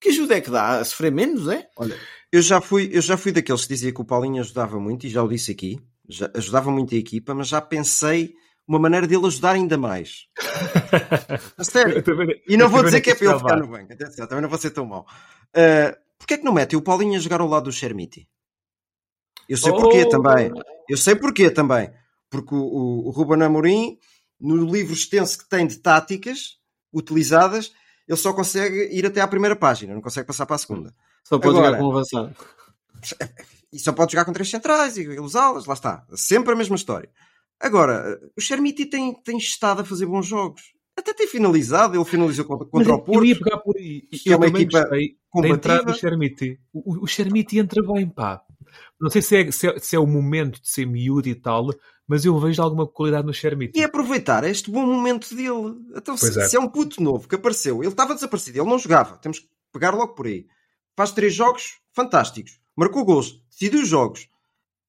[0.00, 0.78] Que ajuda é que dá?
[0.78, 1.68] A sofrer menos, é?
[1.76, 1.96] Olha,
[2.30, 5.10] eu já fui, eu já fui daqueles que dizia que o Paulinho ajudava muito, e
[5.10, 8.34] já o disse aqui, já, ajudava muito a equipa, mas já pensei
[8.68, 10.28] uma maneira dele ajudar ainda mais.
[11.56, 12.02] a sério.
[12.02, 14.48] Também, e não vou dizer que é para ele ficar no banco, atenção, também não
[14.48, 15.06] vou ser tão mau.
[15.56, 18.28] Uh, Porquê é que não mete o Paulinho a jogar ao lado do Chermiti?
[19.48, 19.76] Eu sei oh.
[19.76, 20.52] porquê também.
[20.88, 21.90] Eu sei porquê também.
[22.28, 23.98] Porque o, o, o Ruben Amorim,
[24.38, 26.58] no livro extenso que tem de táticas
[26.92, 27.72] utilizadas,
[28.06, 30.94] ele só consegue ir até à primeira página, não consegue passar para a segunda.
[31.24, 32.36] Só pode Agora, jogar com avançado.
[33.70, 36.02] E só pode jogar com três centrais e usá-las, lá está.
[36.14, 37.10] Sempre a mesma história.
[37.60, 40.62] Agora, o Chermiti tem, tem estado a fazer bons jogos.
[40.96, 43.18] Até tem finalizado, ele finalizou contra, contra o Porto.
[43.18, 44.02] Eu ia pegar por aí.
[44.02, 44.88] Que é uma equipa
[45.30, 45.84] combativa.
[45.84, 46.60] do Chermiti.
[46.72, 48.42] O, o Chermiti entra bem, pá.
[49.00, 51.68] Não sei se é, se é, se é o momento de ser miúdo e tal,
[52.06, 53.78] mas eu vejo alguma qualidade no Chermiti.
[53.78, 55.76] E aproveitar este bom momento dele.
[55.94, 56.48] Então, se é.
[56.48, 56.60] se é.
[56.60, 60.14] um puto novo que apareceu, ele estava desaparecido, ele não jogava, temos que pegar logo
[60.14, 60.46] por aí.
[60.96, 64.28] Faz três jogos fantásticos, marcou gols, decidiu os jogos.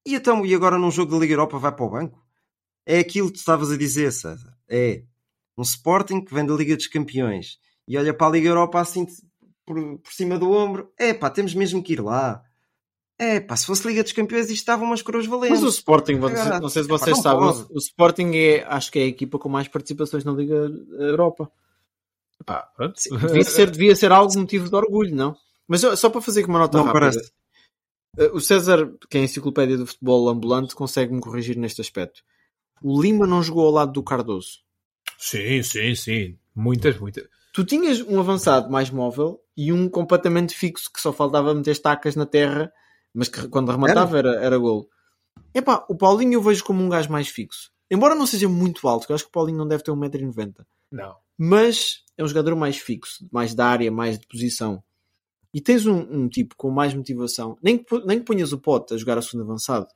[0.05, 2.28] E então, e agora num jogo da Liga Europa vai para o banco?
[2.89, 4.51] É aquilo que tu estavas a dizer, César.
[4.67, 5.03] É
[5.55, 9.05] um Sporting que vem da Liga dos Campeões e olha para a Liga Europa assim
[9.63, 10.91] por, por cima do ombro.
[10.97, 12.41] É pá, temos mesmo que ir lá.
[13.19, 15.61] É, pá, se fosse Liga dos Campeões isto estava umas coroas valentes.
[15.61, 19.03] Mas o Sporting, Agora, não sei se vocês sabem, o Sporting é, acho que é
[19.03, 20.55] a equipa com mais participações na Liga
[20.97, 21.51] Europa.
[22.41, 22.99] Epá, pronto.
[23.27, 25.35] Devia ser, devia ser algo motivo de orgulho, não?
[25.67, 27.11] Mas só para fazer com uma nota Não rápida.
[27.11, 27.31] parece.
[28.17, 32.23] Uh, O César, que é a enciclopédia do futebol ambulante, consegue-me corrigir neste aspecto.
[32.83, 34.59] O Lima não jogou ao lado do Cardoso.
[35.17, 36.37] Sim, sim, sim.
[36.55, 37.27] Muitas, muitas.
[37.53, 42.15] Tu tinhas um avançado mais móvel e um completamente fixo que só faltava meter estacas
[42.15, 42.71] na terra,
[43.13, 44.87] mas que quando rematava era, era golo.
[45.53, 47.71] Epá, o Paulinho eu vejo como um gajo mais fixo.
[47.89, 50.65] Embora não seja muito alto, que eu acho que o Paulinho não deve ter 1,90m.
[50.91, 51.15] Não.
[51.37, 54.83] Mas é um jogador mais fixo, mais da área, mais de posição.
[55.53, 57.57] E tens um, um tipo com mais motivação.
[57.61, 59.87] Nem que, nem que ponhas o pote a jogar a segunda avançado.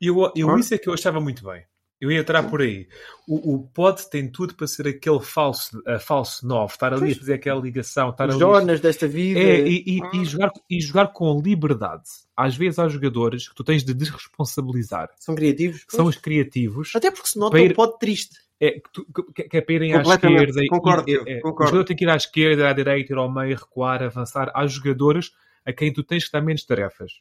[0.00, 1.64] Eu, eu, isso é que eu achava muito bem.
[2.00, 2.88] Eu ia entrar por aí.
[3.28, 7.14] O, o Pod tem tudo para ser aquele falso, a falso 9, estar ali a
[7.14, 8.40] fazer aquela ligação, estar Os ali.
[8.40, 9.38] Jonas desta vida.
[9.38, 12.04] É, e, e- e jogar, e jogar com liberdade.
[12.34, 15.10] Às vezes há jogadores que tu tens de desresponsabilizar.
[15.18, 15.84] São criativos.
[15.88, 16.92] São os criativos.
[16.96, 18.36] Até porque se nota ir- o pote triste.
[18.58, 20.64] É, que, tu- que- que é para irem à esquerda.
[20.64, 21.70] e- concordo, e- é, O concordo.
[21.70, 24.50] jogador tem que ir à esquerda, à direita, ir ao meio, recuar, avançar.
[24.54, 25.32] Há jogadores
[25.66, 27.12] a quem tu tens que dar menos tarefas.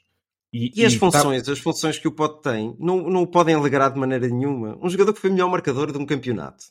[0.51, 3.93] E as tá- funções, as funções que o Pote tem, não, não o podem alegrar
[3.93, 4.77] de maneira nenhuma.
[4.81, 6.65] Um jogador que foi o melhor marcador de um campeonato,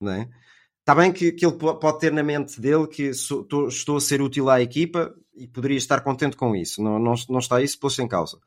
[0.00, 0.28] não é?
[0.80, 3.96] Está bem que, que ele po- pode ter na mente dele que sou- tô- estou
[3.96, 6.82] a ser útil à equipa e poderia estar contente com isso.
[6.82, 8.38] Não, não, não está isso posto em causa.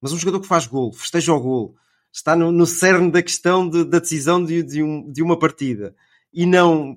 [0.00, 1.74] Mas um jogador que faz golo, festeja o golo,
[2.12, 5.96] está no, no cerne da questão de- da decisão de, de, um- de uma partida
[6.32, 6.96] e não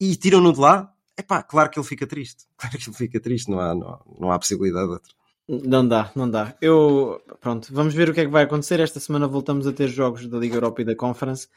[0.00, 2.44] e tiram-no de lá, é pá, claro que ele fica triste.
[2.58, 5.12] Claro que ele fica triste, não há, não, não há possibilidade de outra.
[5.46, 6.56] Não dá, não dá.
[6.60, 8.80] Eu, pronto, vamos ver o que é que vai acontecer.
[8.80, 11.48] Esta semana voltamos a ter jogos da Liga Europa e da Conference.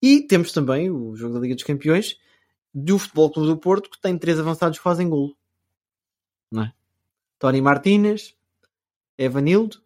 [0.00, 2.16] E temos também o jogo da Liga dos Campeões
[2.74, 5.36] do Futebol Clube do Porto, que tem três avançados que fazem golo.
[6.50, 6.72] Não é?
[7.38, 8.34] Tony Martínez,
[9.18, 9.78] Evanildo.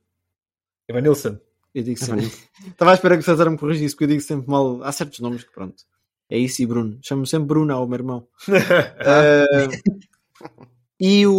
[0.88, 1.38] Evanilson.
[1.74, 2.26] Eu digo sempre.
[2.68, 4.82] Estava à espera que o César me corrigisse, porque eu digo sempre mal.
[4.82, 5.84] Há certos nomes que pronto.
[6.28, 6.98] É isso e Bruno.
[7.02, 8.28] Chamo sempre Bruno ao meu irmão.
[8.98, 10.66] Ah,
[10.98, 11.32] e o,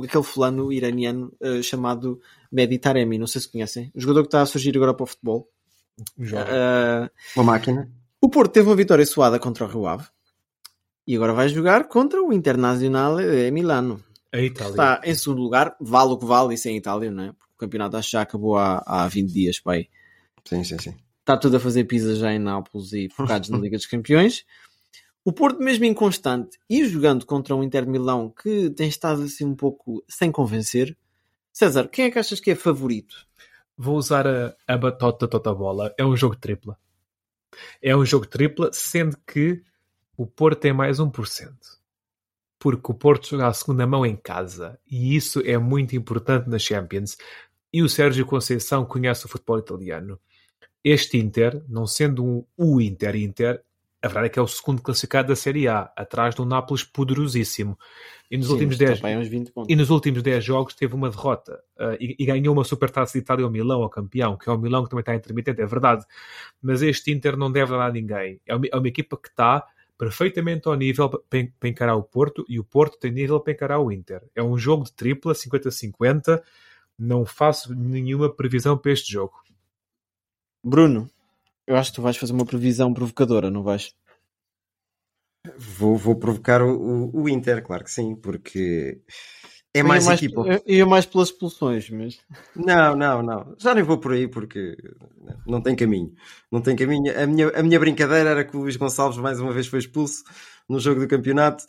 [0.00, 2.20] o- aquele fulano iraniano ah, chamado
[2.50, 5.06] Mehdi Taremi, não sei se conhecem, o jogador que está a surgir agora para o
[5.06, 5.48] futebol.
[6.48, 7.90] Ah, Uma máquina.
[8.20, 10.06] o Porto teve uma vitória suada contra o Rio Ave
[11.06, 14.02] e agora vai jogar contra o Internazionale de Milano.
[14.32, 14.70] A Itália.
[14.70, 17.32] Está em segundo lugar, vale o que vale, isso é em Itália, não é?
[17.32, 19.88] Porque o campeonato acho que já acabou há, há 20 dias, pai.
[20.44, 20.94] Sim, sim, sim.
[21.20, 24.44] Está tudo a fazer pizza já em Nápoles e focados na Liga dos Campeões.
[25.30, 29.44] O Porto, mesmo inconstante e jogando contra um Inter de Milão que tem estado assim
[29.44, 30.98] um pouco sem convencer.
[31.52, 33.14] César, quem é que achas que é favorito?
[33.78, 35.94] Vou usar a, a batota tota bola.
[35.96, 36.76] É um jogo tripla.
[37.80, 39.62] É um jogo tripla, sendo que
[40.16, 41.52] o Porto tem mais 1%.
[42.58, 44.80] Porque o Porto joga a segunda mão em casa.
[44.84, 47.16] E isso é muito importante na Champions.
[47.72, 50.18] E o Sérgio Conceição conhece o futebol italiano.
[50.82, 53.62] Este Inter, não sendo um, o Inter-Inter,
[54.02, 56.82] a verdade é que é o segundo classificado da Série A, atrás de um Nápoles
[56.82, 57.78] poderosíssimo.
[58.30, 59.72] E nos Sim, últimos está 10 bem uns 20 pontos.
[59.72, 63.18] e nos últimos 10 jogos teve uma derrota uh, e, e ganhou uma supertaça de
[63.18, 66.04] Itália ao Milão, ao campeão, que é o Milão que também está intermitente, é verdade.
[66.62, 68.40] Mas este Inter não deve dar a ninguém.
[68.46, 69.66] É uma, é uma equipa que está
[69.98, 71.20] perfeitamente ao nível para,
[71.58, 74.22] para encarar o Porto e o Porto tem nível para encarar o Inter.
[74.34, 76.40] É um jogo de tripla, 50-50.
[76.98, 79.34] Não faço nenhuma previsão para este jogo.
[80.64, 81.10] Bruno,
[81.70, 83.94] eu acho que tu vais fazer uma previsão provocadora, não vais?
[85.56, 89.00] Vou, vou provocar o, o, o Inter, claro que sim, porque
[89.72, 90.44] é mais mais, equipa.
[90.66, 92.18] eu mais pelas expulsões, mas
[92.56, 93.54] Não, não, não.
[93.56, 94.76] Já nem vou por aí porque
[95.46, 96.12] não tem caminho.
[96.50, 97.16] Não tem caminho.
[97.16, 100.24] A minha, a minha brincadeira era que o Luís Gonçalves mais uma vez foi expulso
[100.68, 101.64] no jogo do campeonato.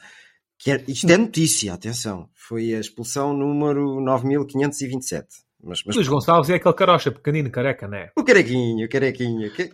[0.58, 2.28] Que é, isto é notícia, atenção.
[2.34, 5.28] Foi a expulsão número 9527.
[5.64, 8.12] Mas, mas Luís Gonçalves é aquele carocha pequenino, careca, não é?
[8.16, 9.52] o carequinho, o carequinho.
[9.52, 9.72] Que, sim,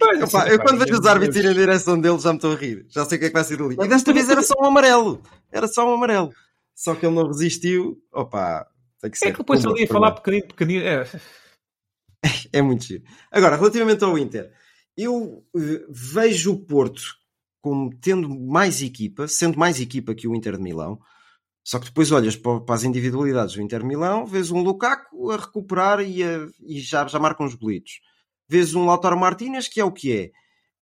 [0.49, 2.85] eu quando vejo os árbitros irem na direção dele já me estou a rir.
[2.89, 3.75] Já sei o que é que vai ser ali.
[3.79, 5.21] E desta vez era só um amarelo.
[5.51, 6.33] Era só um amarelo.
[6.75, 7.97] Só que ele não resistiu.
[8.11, 8.67] Opa,
[9.01, 9.27] tem que ser.
[9.27, 9.99] É que depois Pumba, ali a pumba.
[9.99, 10.85] falar pequenino, pequenino.
[10.85, 11.07] É.
[12.51, 13.03] É muito giro.
[13.31, 14.51] Agora, relativamente ao Inter,
[14.97, 17.15] eu eh, vejo o Porto
[17.61, 20.99] como tendo mais equipa, sendo mais equipa que o Inter de Milão.
[21.69, 25.35] Só que depois olhas para, para as individualidades do Inter Milão, vês um Lukaku a
[25.35, 27.99] recuperar e, a- e já, já marca uns golitos.
[28.47, 30.31] Vês um Lautaro Martínez, que é o que é.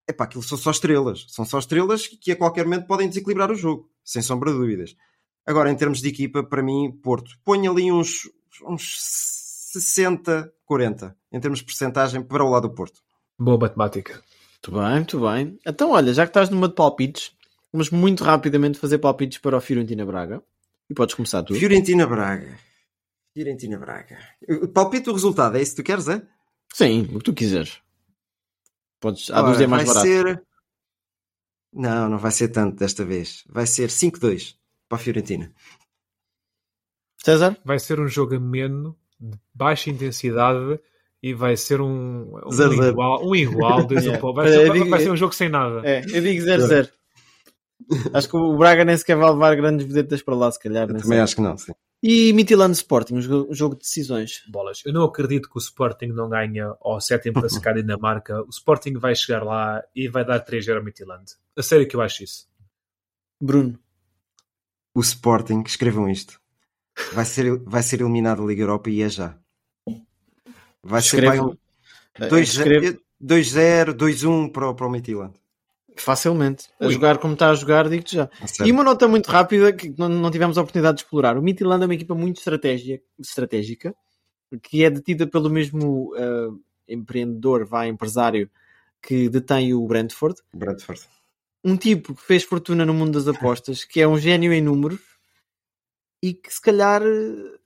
[0.07, 1.25] Epá, aquilo são só estrelas.
[1.29, 4.95] São só estrelas que a qualquer momento podem desequilibrar o jogo, sem sombra de dúvidas.
[5.43, 8.29] Agora, em termos de equipa, para mim, Porto, põe ali uns,
[8.67, 8.95] uns
[9.73, 12.99] 60, 40, em termos de percentagem para o lado do Porto.
[13.39, 14.21] Boa matemática.
[14.67, 15.59] muito bem, muito bem.
[15.65, 17.31] Então, olha, já que estás numa de palpites,
[17.73, 20.43] vamos muito rapidamente fazer palpites para o Fiorentina Braga.
[20.89, 21.55] E podes começar tu.
[21.55, 22.57] Fiorentina Braga.
[23.33, 24.17] Fiorentina Braga.
[24.73, 26.21] Palpite o resultado, é isso que tu queres, é?
[26.73, 27.79] Sim, o que tu quiseres.
[28.99, 30.07] Podes, a Ora, é mais vai barato.
[30.07, 30.43] ser...
[31.73, 33.43] Não, não vai ser tanto desta vez.
[33.49, 35.51] Vai ser 5-2 para para a Fiorentina.
[37.23, 37.57] César?
[37.65, 40.79] Vai ser um jogo ameno, de baixa intensidade
[41.21, 42.87] e vai ser um, um Zero, zero.
[42.89, 43.27] igual.
[43.27, 44.17] Um igual dois Yeah.
[44.19, 44.35] um pouco.
[44.41, 45.81] vai, ser, vai ser um jogo sem nada.
[45.83, 46.91] É, eu digo 0-0.
[48.13, 50.87] Acho que o Braga nem sequer vai levar grandes vedetas para lá, se calhar.
[50.87, 51.19] Também sei.
[51.19, 51.71] acho que não, sim.
[52.03, 54.43] E Midtjylland Sporting, um jogo, de decisões.
[54.49, 54.81] bolas.
[54.85, 58.41] Eu não acredito que o Sporting não ganha ao sétimo classificado na Dinamarca.
[58.43, 61.25] O Sporting vai chegar lá e vai dar 3-0 ao Midtjylland.
[61.57, 62.47] A sério que eu acho isso.
[63.41, 63.79] Bruno.
[64.93, 66.39] O Sporting, escrevam isto,
[67.13, 69.37] vai ser, vai ser eliminado da Liga Europa e é já.
[70.83, 71.57] Vai ser Escrevam.
[72.17, 72.99] vai, 2 escrevo.
[73.21, 75.33] 2-0, 2-1 para, o- para o Midtjylland.
[75.97, 76.67] Facilmente.
[76.79, 76.93] A Ui.
[76.93, 78.29] jogar como está a jogar, digo-te já.
[78.41, 78.69] A sério.
[78.69, 81.37] E uma nota muito rápida que não, não tivemos a oportunidade de explorar.
[81.37, 83.95] O Midtjylland é uma equipa muito estratégia, estratégica,
[84.61, 86.49] que é detida pelo mesmo ah,
[86.87, 88.49] empreendedor, vá, empresário,
[89.01, 90.35] que detém o Brentford.
[90.53, 91.01] Bradford.
[91.63, 95.14] Um tipo que fez fortuna no mundo das apostas, que é um gênio em números
[96.25, 97.03] e que se calhar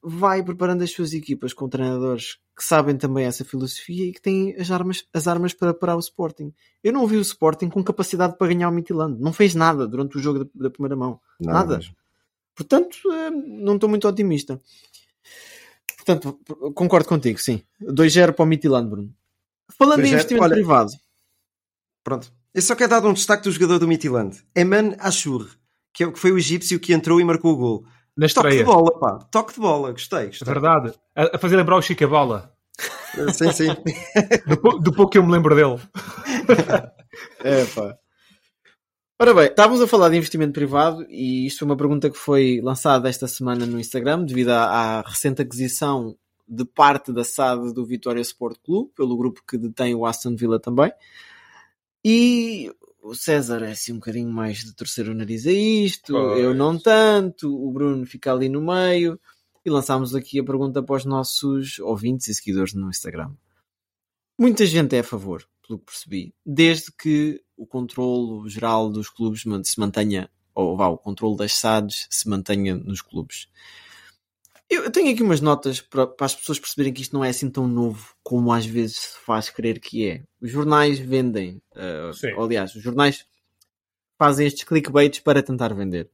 [0.03, 4.53] vai preparando as suas equipas com treinadores que sabem também essa filosofia e que têm
[4.59, 6.53] as armas, as armas para parar o Sporting.
[6.83, 9.17] Eu não vi o Sporting com capacidade para ganhar o Midtjylland.
[9.21, 11.21] Não fez nada durante o jogo da, da primeira mão.
[11.39, 11.77] Nada.
[11.77, 11.95] mesmo.
[12.53, 14.61] Portanto, eh, não estou muito otimista.
[15.95, 16.37] Portanto,
[16.73, 17.63] concordo contigo, sim.
[17.81, 19.15] 2-0 para o Midtjylland, Bruno.
[19.77, 20.91] Falando em 2-0, investimento olha- privado,
[22.03, 22.29] Pronto.
[22.53, 24.43] Eu só quero dar um destaque do jogador do Midtjylland.
[24.53, 25.47] Eman Ashur,
[25.93, 27.85] que, é, que foi o egípcio que entrou e marcou o gol.
[28.19, 28.65] Na Toque de estreia.
[28.65, 29.19] bola, pá.
[29.31, 29.91] Toque de bola.
[29.91, 30.45] Gostei, É gostei.
[30.53, 30.93] verdade.
[31.15, 32.53] A, a fazer lembrar o Chica Bola.
[33.33, 33.67] Sim, sim.
[34.47, 35.79] Do, do pouco que eu me lembro dele.
[37.43, 37.97] É, pá.
[39.21, 42.61] Ora bem, estávamos a falar de investimento privado e isto foi uma pergunta que foi
[42.63, 46.15] lançada esta semana no Instagram devido à, à recente aquisição
[46.47, 50.59] de parte da SAD do Vitória Sport Clube, pelo grupo que detém o Aston Villa
[50.59, 50.91] também.
[52.05, 56.39] E o César é assim um bocadinho mais de torcer o nariz a isto, Pois.
[56.39, 59.19] eu não tanto, o Bruno fica ali no meio.
[59.65, 63.31] E lançámos aqui a pergunta para os nossos ouvintes e seguidores no Instagram.
[64.37, 69.43] Muita gente é a favor, pelo que percebi, desde que o controlo geral dos clubes
[69.65, 73.47] se mantenha, ou vá, o controlo das SADs se mantenha nos clubes.
[74.69, 77.49] Eu tenho aqui umas notas para, para as pessoas perceberem que isto não é assim
[77.49, 80.23] tão novo como às vezes se faz crer que é.
[80.39, 81.59] Os jornais vendem,
[82.37, 83.25] ou, aliás, os jornais
[84.17, 86.07] fazem estes clickbaits para tentar vender.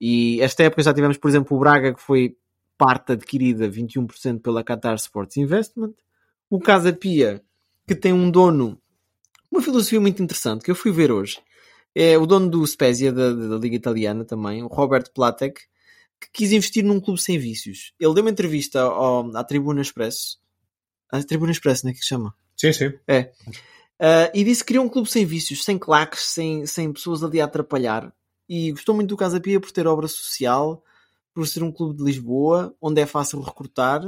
[0.00, 2.36] E esta época já tivemos, por exemplo, o Braga, que foi
[2.78, 5.94] parte adquirida 21% pela Qatar Sports Investment.
[6.48, 7.42] O Casa Pia,
[7.88, 8.80] que tem um dono,
[9.50, 11.40] uma filosofia muito interessante, que eu fui ver hoje.
[11.94, 15.60] É o dono do Spezia, da, da Liga Italiana também, o Robert Platek,
[16.26, 17.92] que quis investir num clube sem vícios.
[17.98, 20.38] Ele deu uma entrevista ao- à Tribuna Expresso.
[21.10, 22.34] À Tribuna Expresso, não é que se chama?
[22.56, 22.92] Sim, sim.
[23.06, 23.32] É.
[23.98, 27.40] Ah, e disse que queria um clube sem vícios, sem claques, sem, sem pessoas ali
[27.40, 28.12] a atrapalhar.
[28.48, 30.82] E gostou muito do Casa Pia por ter obra social,
[31.32, 34.02] por ser um clube de Lisboa, onde é fácil recrutar.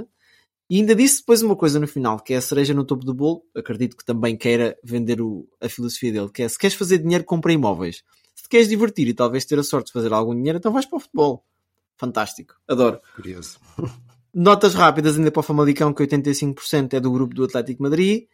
[0.68, 3.14] E ainda disse depois uma coisa no final, que é a cereja no topo do
[3.14, 3.44] bolo.
[3.55, 7.24] Acredito que também queira vender o- a filosofia dele, que é se queres fazer dinheiro,
[7.24, 8.02] compra imóveis.
[8.35, 10.96] Se queres divertir e talvez ter a sorte de fazer algum dinheiro, então vais para
[10.96, 11.44] o futebol.
[11.96, 12.54] Fantástico.
[12.68, 13.00] Adoro.
[13.14, 13.59] Curioso.
[14.35, 18.26] Notas rápidas ainda para o Famalicão, que 85% é do grupo do Atlético de Madrid.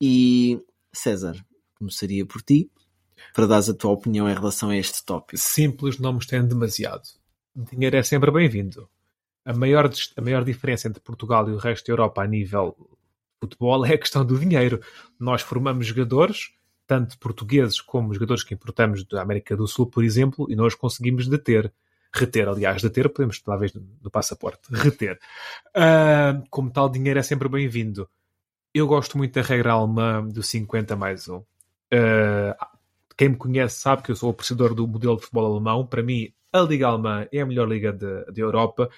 [0.00, 0.60] E
[0.92, 1.36] César,
[1.78, 2.70] começaria por ti,
[3.32, 5.38] para dares a tua opinião em relação a este tópico.
[5.38, 7.04] Simples não me têm demasiado.
[7.54, 8.88] Dinheiro é sempre bem-vindo.
[9.44, 12.96] A maior, a maior diferença entre Portugal e o resto da Europa a nível de
[13.40, 14.80] futebol é a questão do dinheiro.
[15.18, 16.50] Nós formamos jogadores,
[16.86, 21.28] tanto portugueses como jogadores que importamos da América do Sul, por exemplo, e nós conseguimos
[21.28, 21.72] deter.
[22.16, 24.62] Reter, aliás, deter, podemos talvez no, passaporte.
[24.72, 25.18] Reter.
[25.74, 28.08] Ah, como tal, dinheiro é sempre bem-vindo.
[28.72, 31.42] Eu gosto muito da regra alemã do 50 mais 1.
[31.92, 32.70] Ah,
[33.16, 35.86] quem me conhece sabe que eu sou apreciador do modelo de futebol alemão.
[35.86, 38.88] Para mim, a Liga Alemã é a melhor liga da Europa.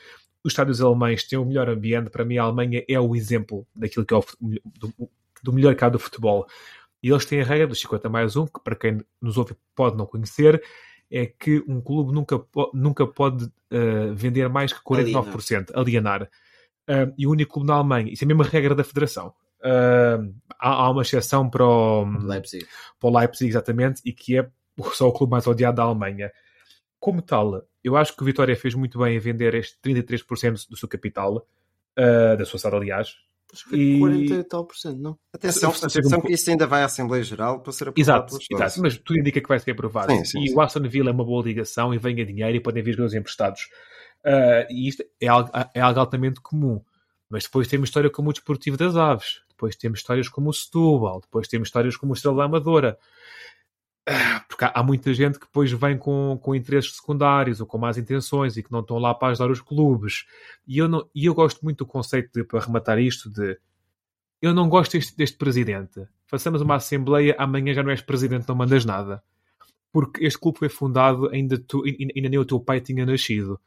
[0.45, 2.11] Os estádios alemães têm o melhor ambiente.
[2.11, 5.11] Para mim, a Alemanha é o exemplo daquilo que é o, do,
[5.43, 6.47] do melhor cá do futebol.
[7.03, 9.97] E eles têm a regra dos 50 mais 1, que para quem nos ouve pode
[9.97, 10.63] não conhecer,
[11.11, 16.29] é que um clube nunca, po- nunca pode eh, vender mais que 49%, alienar.
[16.89, 19.35] Uh, e o único clube na Alemanha, isso é a mesma regra da federação.
[19.61, 22.67] Uh, há, há uma exceção para o, Leipzig.
[22.99, 24.49] para o Leipzig, exatamente, e que é
[24.95, 26.33] só o clube mais odiado da Alemanha.
[26.99, 30.77] Como tal, eu acho que o Vitória fez muito bem em vender este 33% do
[30.77, 31.47] seu capital,
[31.99, 33.17] uh, da sua SAD, aliás.
[33.53, 35.19] Acho que foi E- 40 e tal por cento, não?
[35.33, 38.27] Atenção, um atenção pouco- que isso ainda vai à Assembleia Geral para ser aprovado Exato,
[38.27, 40.13] pelos exato, mas tudo indica que vai ser aprovado.
[40.13, 40.55] Sim, sim, e sim.
[40.55, 43.15] o Aston Villa é uma boa ligação e vem a dinheiro e podem vir jogadores
[43.15, 43.63] emprestados.
[44.25, 46.81] Uh, e isto é algo, é algo altamente comum.
[47.31, 51.21] Mas depois temos história como o Desportivo das Aves, depois temos histórias como o Setúbal,
[51.21, 52.99] depois temos histórias como o Estrela da Amadora.
[54.49, 57.99] Porque há, há, muita gente que depois vem com, com interesses secundários ou com más
[57.99, 60.25] intenções e que não estão lá para ajudar os clubes.
[60.67, 63.59] E eu, não, e eu gosto muito do conceito, de, para rematar isto, de
[64.41, 66.07] eu não gosto deste, deste presidente.
[66.27, 69.23] Façamos uma assembleia, amanhã já não és presidente, não mandas nada.
[69.93, 73.61] Porque este clube foi fundado, ainda, tu, ainda nem o teu pai tinha nascido.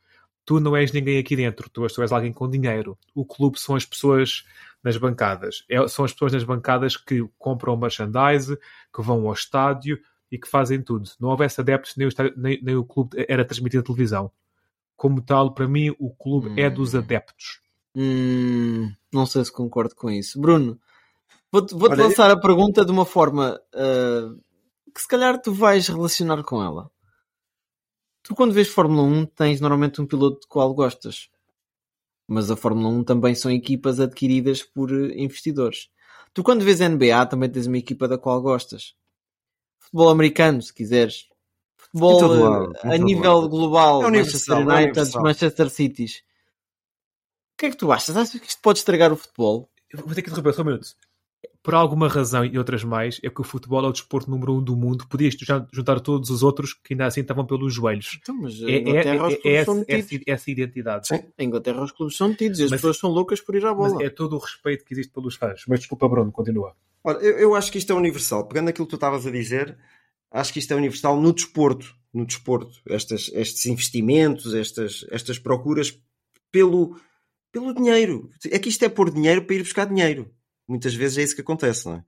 [0.45, 2.97] Tu não és ninguém aqui dentro, tu, tu és alguém com dinheiro.
[3.13, 4.45] O clube são as pessoas
[4.83, 5.63] nas bancadas.
[5.69, 8.57] É, são as pessoas nas bancadas que compram merchandise,
[8.93, 9.99] que vão ao estádio,
[10.31, 11.09] e que fazem tudo.
[11.19, 14.31] Não houvesse adeptos, nem o, nem, nem o clube era transmitido na televisão.
[14.95, 16.55] Como tal, para mim, o clube hum.
[16.57, 17.59] é dos adeptos.
[17.93, 20.39] Hum, não sei se concordo com isso.
[20.39, 20.79] Bruno,
[21.51, 22.37] vou-te vou lançar eu...
[22.37, 24.41] a pergunta de uma forma uh,
[24.93, 26.89] que se calhar tu vais relacionar com ela.
[28.23, 31.29] Tu, quando vês Fórmula 1, tens normalmente um piloto de qual gostas.
[32.27, 35.89] Mas a Fórmula 1 também são equipas adquiridas por investidores.
[36.33, 38.95] Tu, quando vês NBA, também tens uma equipa da qual gostas
[39.81, 41.27] futebol americano, se quiseres.
[41.75, 43.49] Futebol lado, a nível lado.
[43.49, 46.23] global, é Manchester é United, é Manchester Cities.
[47.53, 48.15] O que é que tu achas?
[48.15, 49.69] Achas que isto pode estragar o futebol?
[49.89, 50.87] Eu vou ter que interromper só um minuto.
[51.63, 54.63] Por alguma razão e outras mais, é que o futebol é o desporto número um
[54.63, 55.07] do mundo.
[55.07, 55.35] Podias
[55.71, 58.17] juntar todos os outros que ainda assim estavam pelos joelhos.
[58.19, 61.07] Então, mas é, Inglaterra, é, é, é, essa, essa, essa, identidade.
[61.07, 61.19] Sim.
[61.37, 63.73] Em Inglaterra os clubes são tidos e as mas, pessoas são loucas por ir à
[63.73, 64.03] bola.
[64.03, 65.61] é todo o respeito que existe pelos fãs.
[65.67, 66.75] Mas desculpa, Bruno, continua.
[67.03, 68.47] Olha, eu, eu acho que isto é universal.
[68.47, 69.77] Pegando aquilo que tu estavas a dizer,
[70.31, 71.95] acho que isto é universal no desporto.
[72.11, 72.81] No desporto.
[72.87, 75.95] Estas, estes investimentos, estas, estas procuras
[76.51, 76.99] pelo,
[77.51, 78.29] pelo dinheiro.
[78.49, 80.29] É que isto é pôr dinheiro para ir buscar dinheiro.
[80.71, 82.03] Muitas vezes é isso que acontece, não é?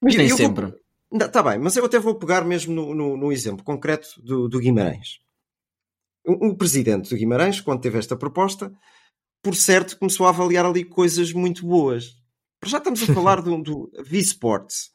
[0.00, 0.72] Mas nem sempre.
[1.12, 4.60] Está bem, mas eu até vou pegar mesmo no, no, no exemplo concreto do, do
[4.60, 5.18] Guimarães.
[6.24, 8.72] O, o, presidente do Guimarães, quando teve esta proposta,
[9.42, 12.14] por certo começou a avaliar ali coisas muito boas.
[12.64, 14.90] Já estamos a falar do, do V-Sports,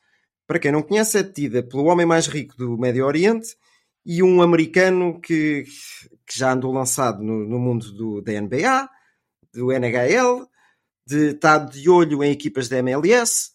[0.48, 3.56] para quem não conhece, é detida pelo homem mais rico do Médio Oriente
[4.06, 5.66] e um americano que,
[6.26, 8.90] que já andou lançado no, no mundo do, da NBA,
[9.54, 10.49] do NHL,
[11.10, 13.52] de estar de olho em equipas da MLS.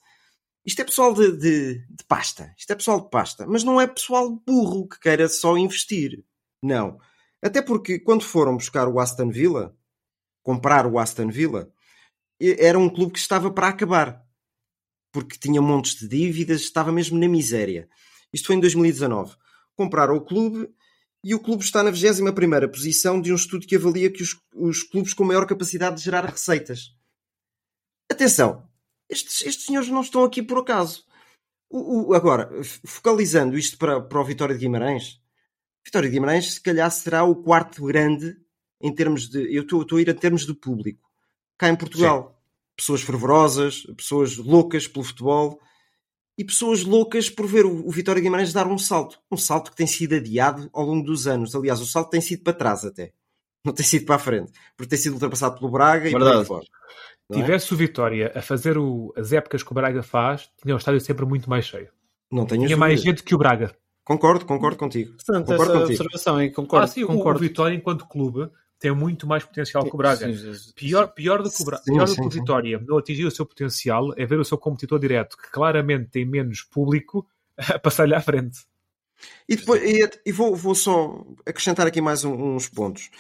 [0.67, 2.53] Isto é pessoal de, de, de, pasta.
[2.59, 3.47] Isto é pessoal de pasta.
[3.47, 6.25] Mas não é pessoal burro que queira só investir.
[6.61, 6.99] Não.
[7.41, 9.77] Até porque quando foram buscar o Aston Villa,
[10.43, 11.71] comprar o Aston Villa,
[12.41, 14.25] era um clube que estava para acabar
[15.13, 17.89] porque tinha montes de dívidas, estava mesmo na miséria.
[18.33, 19.37] Isto foi em 2019.
[19.77, 20.69] Compraram o clube
[21.23, 22.35] e o clube está na 21
[22.69, 26.25] posição de um estudo que avalia que os, os clubes com maior capacidade de gerar
[26.25, 26.91] receitas.
[28.11, 28.69] Atenção,
[29.09, 31.05] estes, estes senhores não estão aqui por acaso.
[31.71, 32.51] O, o, agora,
[32.85, 35.21] focalizando isto para, para o Vitória de Guimarães,
[35.85, 38.37] Vitória de Guimarães se calhar será o quarto grande
[38.81, 39.55] em termos de.
[39.55, 41.11] Eu estou, estou a ir a termos de público.
[41.59, 42.29] Cá em Portugal.
[42.29, 42.35] Sim
[42.77, 45.61] pessoas fervorosas, pessoas loucas pelo futebol
[46.37, 49.21] e pessoas loucas por ver o, Vitória Guimarães dar um salto.
[49.31, 51.55] Um salto que tem sido adiado ao longo dos anos.
[51.55, 53.13] Aliás, o salto tem sido para trás até.
[53.65, 54.53] Não tem sido para a frente.
[54.77, 56.25] Porque tem sido ultrapassado pelo Braga Verdade.
[56.25, 56.67] e por aí fora.
[57.31, 57.35] É?
[57.35, 61.01] Tivesse o Vitória a fazer o, as épocas que o Braga faz, tinha o estádio
[61.01, 61.89] sempre muito mais cheio.
[62.31, 63.75] Não tenho Tinha mais gente que o Braga.
[64.05, 65.13] Concordo, concordo contigo.
[65.13, 66.03] Portanto, concordo essa contigo.
[66.03, 66.85] observação concordo.
[66.85, 67.39] Ah, sim, concordo.
[67.39, 70.29] O, Vitória, enquanto clube, tem muito mais potencial que o Braga.
[70.75, 73.47] Pior, pior do que o, Braga, pior do que o Vitória não atingir o seu
[73.47, 78.21] potencial é ver o seu competidor direto, que claramente tem menos público, a passar-lhe à
[78.21, 78.67] frente.
[79.49, 83.11] E, depois, e, e vou, vou, só acrescentar aqui mais um, uns pontos.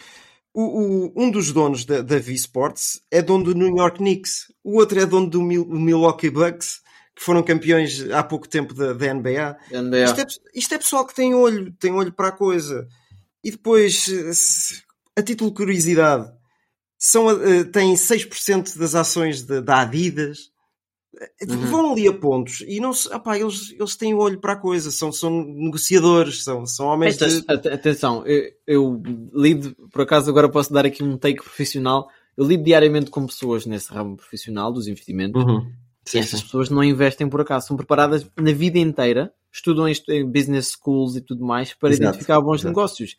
[0.54, 4.78] O, o, um dos donos da, da V-Sports é dono do New York Knicks, o
[4.78, 6.80] outro é dono do Mil, Milwaukee Bucks,
[7.14, 9.56] que foram campeões há pouco tempo da, da NBA.
[9.72, 10.04] NBA.
[10.04, 12.86] Isto, é, isto é pessoal que tem olho, tem olho para a coisa.
[13.42, 14.80] E depois,
[15.16, 16.32] a título de curiosidade,
[16.96, 20.50] são, uh, têm 6% das ações da Adidas.
[21.48, 21.66] Uhum.
[21.66, 24.90] Vão ali a pontos e não se, opá, eles, eles têm olho para a coisa,
[24.90, 27.44] são, são negociadores, são, são homens de...
[27.48, 29.02] Atenção, eu, eu
[29.32, 33.64] lido, por acaso agora posso dar aqui um take profissional, eu lido diariamente com pessoas
[33.64, 35.70] nesse ramo profissional dos investimentos uhum.
[36.04, 36.46] Sim, e essas sim.
[36.46, 41.20] pessoas não investem por acaso, são preparadas na vida inteira, estudam em business schools e
[41.20, 42.02] tudo mais para Exato.
[42.02, 42.68] identificar bons Exato.
[42.68, 43.16] negócios.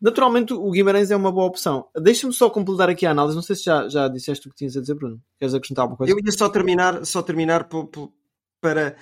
[0.00, 1.88] Naturalmente, o Guimarães é uma boa opção.
[1.96, 3.34] Deixa-me só completar aqui a análise.
[3.34, 5.20] Não sei se já, já disseste o que tinhas a dizer, Bruno.
[5.38, 6.12] Queres acrescentar alguma coisa?
[6.12, 7.68] Eu ia só terminar, só terminar
[8.60, 8.96] para.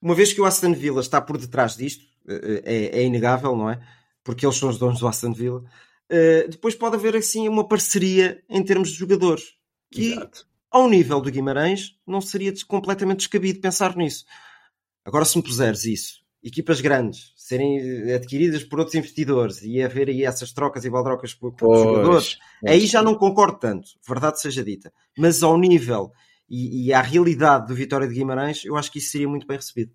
[0.00, 3.70] Uma vez que o Aston Villa está por detrás disto, eh, é, é inegável, não
[3.70, 3.80] é?
[4.24, 5.62] Porque eles são os donos do Aston Villa.
[6.10, 9.54] Uh, depois pode haver assim uma parceria em termos de jogadores
[9.90, 10.46] que, Exato.
[10.70, 14.24] ao nível do Guimarães, não seria completamente descabido pensar nisso.
[15.04, 20.24] Agora, se me puseres isso, equipas grandes, serem adquiridas por outros investidores e haver aí
[20.24, 24.92] essas trocas e baldrocas por, por jogadores, aí já não concordo tanto, verdade seja dita.
[25.16, 26.10] Mas ao nível
[26.48, 29.56] e, e à realidade do Vitória de Guimarães, eu acho que isso seria muito bem
[29.56, 29.92] recebido.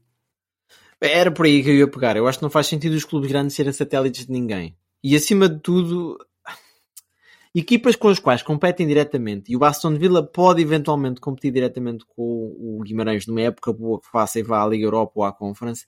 [0.99, 2.17] Era por aí que eu ia pegar.
[2.17, 4.75] Eu acho que não faz sentido os clubes grandes serem satélites de ninguém.
[5.03, 6.17] E acima de tudo,
[7.53, 12.23] equipas com as quais competem diretamente, e o Aston Villa pode eventualmente competir diretamente com
[12.23, 15.85] o Guimarães numa época boa que faça e vá à Liga Europa ou à Conference,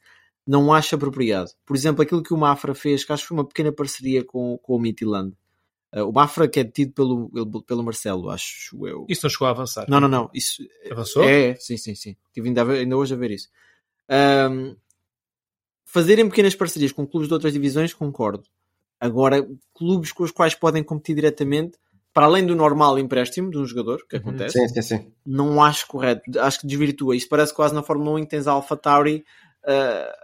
[0.49, 1.51] não acho apropriado.
[1.63, 4.57] Por exemplo, aquilo que o Mafra fez, que acho que foi uma pequena parceria com,
[4.57, 5.31] com o Midtjylland.
[5.93, 9.05] Uh, o Mafra que é detido pelo, pelo Marcelo, acho eu.
[9.07, 9.85] Isso não chegou a avançar?
[9.87, 10.27] Não, não, não.
[10.33, 11.23] Isso Avançou?
[11.23, 12.15] É, sim, sim, sim.
[12.33, 13.47] Tive ainda, ainda hoje a ver isso.
[14.09, 14.75] Um,
[15.85, 18.43] fazerem pequenas parcerias com clubes de outras divisões, concordo.
[18.99, 21.77] Agora, clubes com os quais podem competir diretamente,
[22.11, 24.21] para além do normal empréstimo de um jogador, que uhum.
[24.23, 25.13] acontece, sim, sim, sim.
[25.23, 26.23] não acho correto.
[26.39, 27.15] Acho que desvirtua.
[27.15, 28.75] Isso parece quase na Fórmula 1 em que tens a Alpha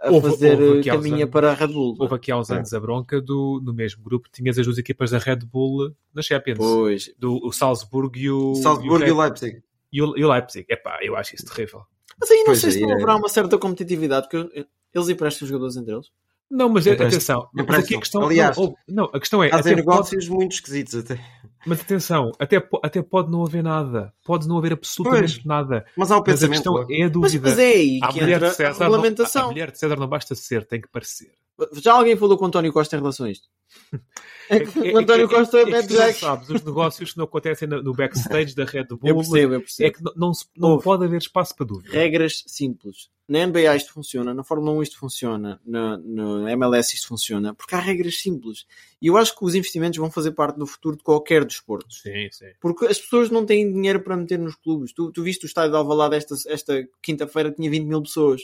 [0.02, 1.96] A houve, fazer houve caminha anos, para a Red Bull.
[2.00, 5.10] Houve aqui há uns anos a bronca do, no mesmo grupo, tinhas as duas equipas
[5.10, 6.58] da Red Bull na Champions.
[6.58, 7.14] Pois.
[7.16, 9.62] Do, o Salzburgo e o, Salzburgo e o, e o Leipzig.
[9.92, 10.66] E o, e o Leipzig.
[10.68, 11.82] Epá, eu acho isso terrível.
[12.18, 12.94] Mas aí não pois sei se não é.
[12.94, 16.06] haverá uma certa competitividade, porque eles emprestam os jogadores entre eles.
[16.50, 17.06] Não, mas Emprestam.
[17.08, 19.50] atenção, mas aqui a questão, Aliás, não, não, a questão é.
[19.50, 21.20] Fazem negócios pode, muito esquisitos até.
[21.66, 25.84] Mas atenção, até, até pode não haver nada, pode não haver absolutamente pois, nada.
[25.96, 26.72] Mas há o pensamento.
[26.72, 27.40] Mas a questão é a dúvida.
[27.42, 29.42] Mas, mas é aí que entra a regulamentação.
[29.42, 31.32] Não, a mulher de César não basta ser, tem que parecer.
[31.72, 33.48] Já alguém falou com o António Costa em relação a isto?
[34.48, 37.66] É que o António Costa é, é, é, é sabes, os negócios que não acontecem
[37.66, 39.88] no backstage da Red Bull eu percebo, eu percebo.
[39.88, 41.92] é que não, não, não pode haver espaço para dúvida.
[41.92, 43.10] Regras simples.
[43.28, 47.74] Na NBA isto funciona, na Fórmula 1 isto funciona, na, na MLS isto funciona, porque
[47.74, 48.66] há regras simples.
[49.02, 51.92] E eu acho que os investimentos vão fazer parte do futuro de qualquer desporto.
[51.92, 52.52] Sim, sim.
[52.60, 54.92] Porque as pessoas não têm dinheiro para meter nos clubes.
[54.92, 58.42] Tu, tu viste o estádio de Alvalade esta, esta quinta-feira tinha 20 mil pessoas.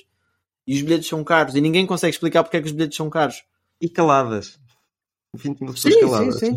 [0.67, 1.55] E os bilhetes são caros.
[1.55, 3.43] E ninguém consegue explicar porque é que os bilhetes são caros.
[3.81, 4.59] E caladas.
[5.35, 6.39] 20 mil pessoas sim, caladas.
[6.39, 6.57] Sim,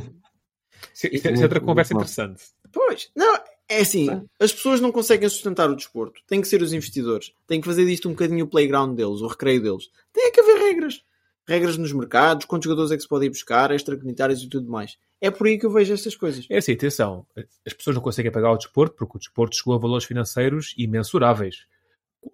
[0.93, 1.09] sim.
[1.11, 2.43] Isso é outra conversa interessante.
[2.71, 3.35] Pois, não,
[3.67, 4.07] é assim,
[4.39, 6.21] as pessoas não conseguem sustentar o desporto.
[6.27, 7.31] Tem que ser os investidores.
[7.47, 9.89] Tem que fazer disto um bocadinho o playground deles, o recreio deles.
[10.13, 11.03] Tem que haver regras.
[11.47, 14.97] Regras nos mercados, quantos jogadores é que se podem buscar, extracomunitários e tudo mais.
[15.21, 16.45] É por aí que eu vejo estas coisas.
[16.49, 17.25] É assim, atenção.
[17.65, 21.65] As pessoas não conseguem pagar o desporto porque o desporto chegou a valores financeiros imensuráveis.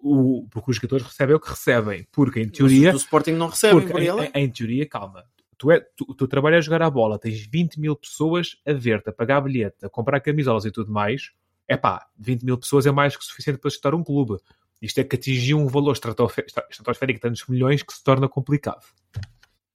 [0.00, 2.06] O, porque os jogadores recebem o que recebem.
[2.10, 2.92] Porque, em teoria...
[2.92, 5.24] Mas o Sporting não recebe, porque, em, em, em teoria, calma
[5.62, 9.10] tu, é, tu, tu trabalhas a jogar a bola, tens 20 mil pessoas a ver-te,
[9.10, 11.30] a pagar bilhete, a comprar camisolas e tudo mais,
[11.68, 14.38] é pá, 20 mil pessoas é mais que suficiente para estar um clube.
[14.80, 18.84] Isto é que atingiu um valor estratosférico de tantos milhões que se torna complicado.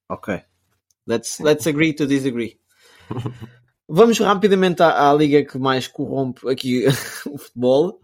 [0.09, 0.41] Ok.
[1.07, 2.59] Let's, let's agree to disagree.
[3.88, 6.86] Vamos rapidamente à, à, liga que mais corrompe aqui
[7.32, 8.01] o futebol.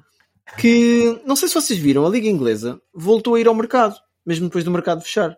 [0.58, 4.48] Que não sei se vocês viram, a liga inglesa voltou a ir ao mercado, mesmo
[4.48, 5.38] depois do mercado fechar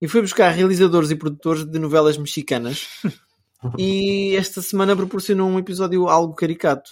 [0.00, 2.88] e fui buscar realizadores e produtores de novelas mexicanas
[3.76, 6.90] e esta semana proporcionou um episódio algo caricato.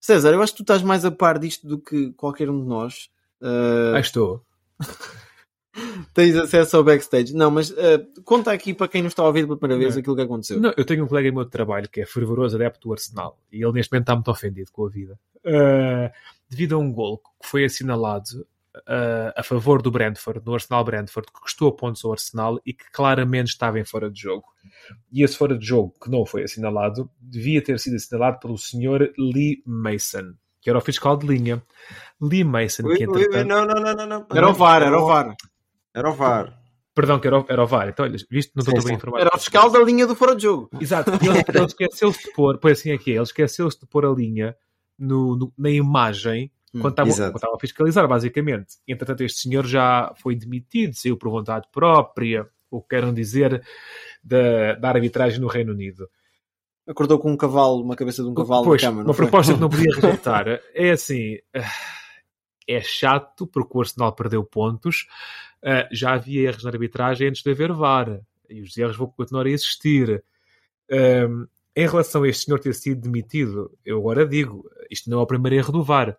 [0.00, 2.66] César, eu acho que tu estás mais a par disto do que qualquer um de
[2.66, 3.08] nós.
[3.40, 3.94] Uh...
[3.94, 4.44] Ah, estou.
[6.12, 7.32] Tens acesso ao backstage.
[7.34, 7.76] Não, mas uh,
[8.24, 10.00] conta aqui para quem não está a ouvir pela primeira vez não.
[10.00, 10.60] aquilo que aconteceu.
[10.60, 13.62] Não, eu tenho um colega em meu trabalho que é fervoroso adepto do Arsenal e
[13.62, 15.18] ele neste momento está muito ofendido com a vida.
[15.44, 16.10] Uh,
[16.52, 18.46] devido a um gol que foi assinalado
[18.76, 22.84] uh, a favor do Brentford, no Arsenal Brentford, que custou pontos ao Arsenal e que
[22.92, 24.44] claramente estava em fora de jogo.
[25.10, 29.12] E esse fora de jogo, que não foi assinalado, devia ter sido assinalado pelo Sr.
[29.18, 31.62] Lee Mason, que era o fiscal de linha.
[32.20, 33.36] Lee Mason, ui, que entretanto...
[33.36, 34.26] Ui, não, não, não, não, não.
[34.30, 35.34] Era o VAR, era o VAR.
[35.94, 36.58] Era o VAR.
[36.94, 37.88] Perdão, que era o, era o VAR.
[37.88, 39.22] Então, olha, visto, não estou bem informado.
[39.22, 40.68] Era o fiscal da linha do fora de jogo.
[40.78, 41.10] Exato.
[41.22, 44.54] Ele, ele esqueceu-se de pôr, foi assim aqui, ele esqueceu-se de pôr a linha
[44.98, 48.76] no, no, na imagem quando estava, quando estava a fiscalizar, basicamente.
[48.88, 53.62] Entretanto, este senhor já foi demitido, saiu por vontade própria, o que querem dizer
[54.24, 56.08] da, da arbitragem no Reino Unido.
[56.86, 59.02] Acordou com um cavalo, uma cabeça de um cavalo pois, na cama.
[59.02, 59.26] Uma foi?
[59.26, 60.46] proposta que não podia rejeitar.
[60.74, 61.38] é assim,
[62.66, 65.06] é chato porque o Arsenal perdeu pontos.
[65.62, 68.20] Ah, já havia erros na arbitragem antes de haver VAR.
[68.48, 70.24] E os erros vão continuar a existir.
[70.90, 75.26] em relação a este senhor ter sido demitido, eu agora digo, isto não é o
[75.26, 76.16] primeiro erro do VAR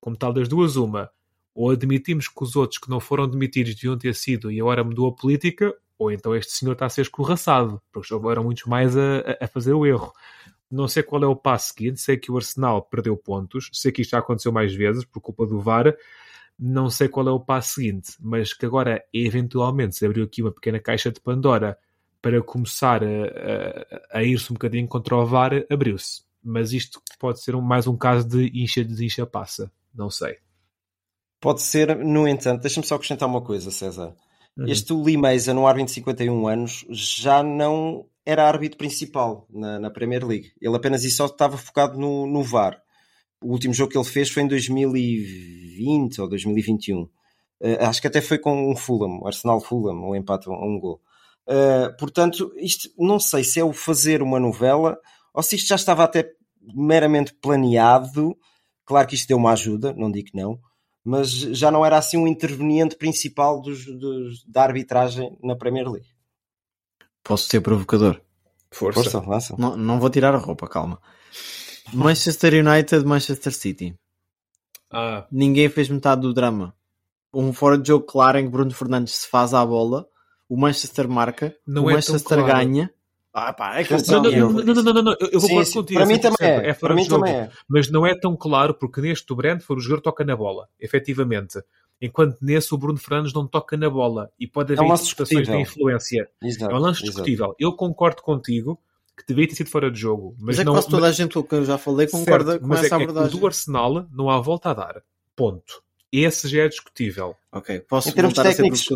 [0.00, 1.10] como tal das duas, uma,
[1.54, 5.08] ou admitimos que os outros que não foram demitidos deviam ter sido e agora mudou
[5.08, 9.36] a política, ou então este senhor está a ser escorraçado, porque eram muitos mais a,
[9.40, 10.12] a fazer o erro.
[10.70, 14.02] Não sei qual é o passo seguinte, sei que o Arsenal perdeu pontos, sei que
[14.02, 15.96] isto já aconteceu mais vezes por culpa do VAR,
[16.58, 20.52] não sei qual é o passo seguinte, mas que agora eventualmente se abriu aqui uma
[20.52, 21.78] pequena caixa de Pandora
[22.20, 23.06] para começar a,
[24.12, 26.25] a, a ir-se um bocadinho contra o VAR, abriu-se.
[26.46, 29.70] Mas isto pode ser um, mais um caso de incha-desincha-passa.
[29.92, 30.36] Não sei.
[31.40, 34.14] Pode ser, no entanto, deixa-me só acrescentar uma coisa, César.
[34.56, 34.68] Uhum.
[34.68, 39.90] Este Lee Mason, um árbitro de 51 anos, já não era árbitro principal na, na
[39.90, 40.52] Premier League.
[40.60, 42.80] Ele apenas e só estava focado no, no VAR.
[43.42, 47.02] O último jogo que ele fez foi em 2020 ou 2021.
[47.02, 47.10] Uh,
[47.80, 51.00] acho que até foi com um Fulham, Arsenal Fulham, um empate a um, um gol.
[51.48, 54.96] Uh, portanto, isto não sei se é o fazer uma novela
[55.36, 56.32] ou se isto já estava até
[56.74, 58.36] meramente planeado.
[58.84, 60.60] Claro que isto deu uma ajuda, não digo que não,
[61.04, 66.08] mas já não era assim um interveniente principal dos, dos, da arbitragem na Premier League.
[67.22, 68.20] Posso ser provocador?
[68.70, 69.02] Força.
[69.02, 69.54] Força lança.
[69.58, 71.00] Não, não vou tirar a roupa, calma.
[71.92, 73.96] Manchester United, Manchester City.
[74.90, 75.26] Ah.
[75.30, 76.74] Ninguém fez metade do drama.
[77.32, 80.06] Um fora de jogo claro em que Bruno Fernandes se faz à bola,
[80.48, 82.46] o Manchester marca, não o é Manchester claro.
[82.46, 82.92] ganha.
[83.38, 86.00] Ah, pá, é que não, não, não, não, não, não, eu concordo contigo.
[86.00, 86.70] Para mim também é.
[86.70, 87.50] é para mim também é.
[87.68, 91.62] Mas não é tão claro porque neste do Brentford o jogador toca na bola, efetivamente.
[92.00, 95.54] Enquanto nesse o Bruno Fernandes não toca na bola e pode haver é situações de
[95.54, 96.26] influência.
[96.42, 97.48] Exato, é um lance discutível.
[97.48, 97.56] Exato.
[97.58, 98.80] Eu concordo contigo
[99.14, 100.34] que deveria ter sido fora de jogo.
[100.38, 102.52] Mas, mas é não, quase toda mas, a gente, o que eu já falei, concorda
[102.52, 103.28] certo, com mas essa é, abordagem.
[103.28, 105.02] É que o do Arsenal não há volta a dar.
[105.36, 105.82] Ponto.
[106.10, 107.36] Esse já é discutível.
[107.52, 107.80] Ok.
[107.80, 108.88] Posso em termos técnicos,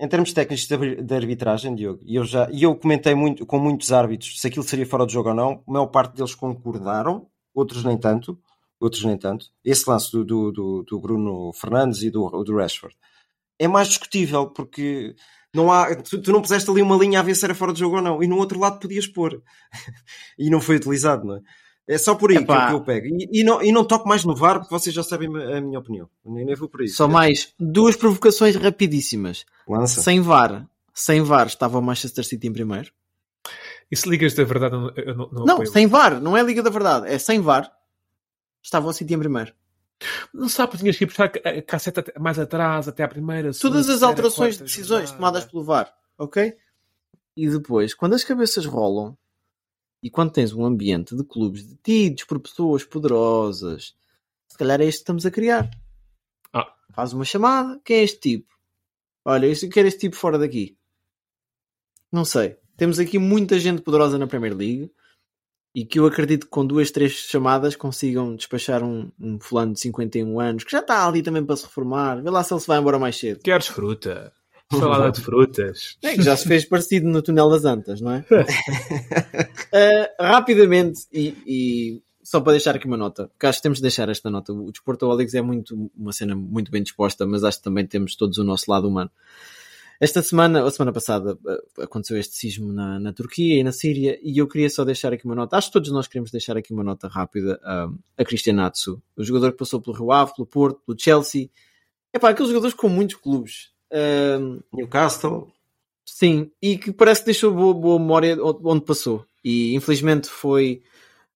[0.00, 3.90] Em termos técnicos de arbitragem, Diogo, e eu, já, e eu comentei muito, com muitos
[3.90, 7.82] árbitros se aquilo seria fora de jogo ou não, a maior parte deles concordaram, outros
[7.84, 8.38] nem tanto
[8.80, 9.46] outros nem tanto.
[9.64, 12.96] Esse lance do, do, do, do Bruno Fernandes e do, do Rashford
[13.58, 15.16] é mais discutível porque
[15.54, 17.80] não há, tu, tu, não puseste ali uma linha a ver se era fora de
[17.80, 19.42] jogo ou não, e no outro lado podias pôr
[20.38, 21.40] e não foi utilizado, não é?
[21.88, 23.06] É só por aí que eu, que eu, pego.
[23.06, 25.78] E, e, não, e não toco mais no VAR porque vocês já sabem a minha
[25.78, 26.08] opinião.
[26.22, 26.96] Nem, nem vou por isso.
[26.96, 29.46] Só mais duas provocações rapidíssimas.
[29.66, 30.02] Lança.
[30.02, 32.92] Sem VAR, sem VAR estava o Manchester City em primeiro.
[33.90, 34.74] Isso ligas da verdade?
[34.96, 37.72] Eu não, não, não sem VAR, não é Liga da Verdade, é sem VAR
[38.62, 39.54] estavam a sentir em primeiro.
[40.32, 43.50] Não sabe, tinhas que ir buscar a casseta mais atrás, até à primeira.
[43.52, 46.54] Todas as alterações de decisões tomadas pelo VAR, ok?
[47.34, 49.16] E depois, quando as cabeças rolam
[50.02, 53.94] e quando tens um ambiente de clubes detidos por pessoas poderosas,
[54.48, 55.70] se calhar é isto que estamos a criar.
[56.52, 56.72] Ah.
[56.92, 58.48] Faz uma chamada, quem é este tipo?
[59.24, 60.76] Olha, eu quero este tipo fora daqui.
[62.10, 62.56] Não sei.
[62.76, 64.90] Temos aqui muita gente poderosa na Premier League
[65.74, 69.80] e que eu acredito que com duas, três chamadas consigam despachar um, um fulano de
[69.80, 72.22] 51 anos que já está ali também para se reformar.
[72.22, 73.40] Vê lá se ele se vai embora mais cedo.
[73.40, 74.32] Queres fruta?
[74.70, 75.96] Salada de frutas.
[76.02, 78.18] É que já se fez parecido no túnel das Antas, não é?
[78.18, 83.82] uh, rapidamente, e, e, só para deixar aqui uma nota, porque acho que temos de
[83.82, 84.52] deixar esta nota.
[84.52, 88.14] O Desporto Olix é muito, uma cena muito bem disposta, mas acho que também temos
[88.14, 89.10] todos o nosso lado humano.
[90.00, 94.16] Esta semana, ou semana passada, eh, aconteceu este sismo na, na Turquia e na Síria
[94.22, 95.56] e eu queria só deixar aqui uma nota.
[95.56, 99.24] Acho que todos nós queremos deixar aqui uma nota rápida um, a Cristian Natsu, o
[99.24, 101.50] jogador que passou pelo Rio Ave, pelo Porto, pelo Chelsea.
[102.12, 103.70] É pá, aqueles jogadores com muitos clubes.
[103.92, 105.50] Um, Newcastle.
[106.04, 109.24] Sim, e que parece que deixou boa, boa memória onde passou.
[109.44, 110.82] E infelizmente foi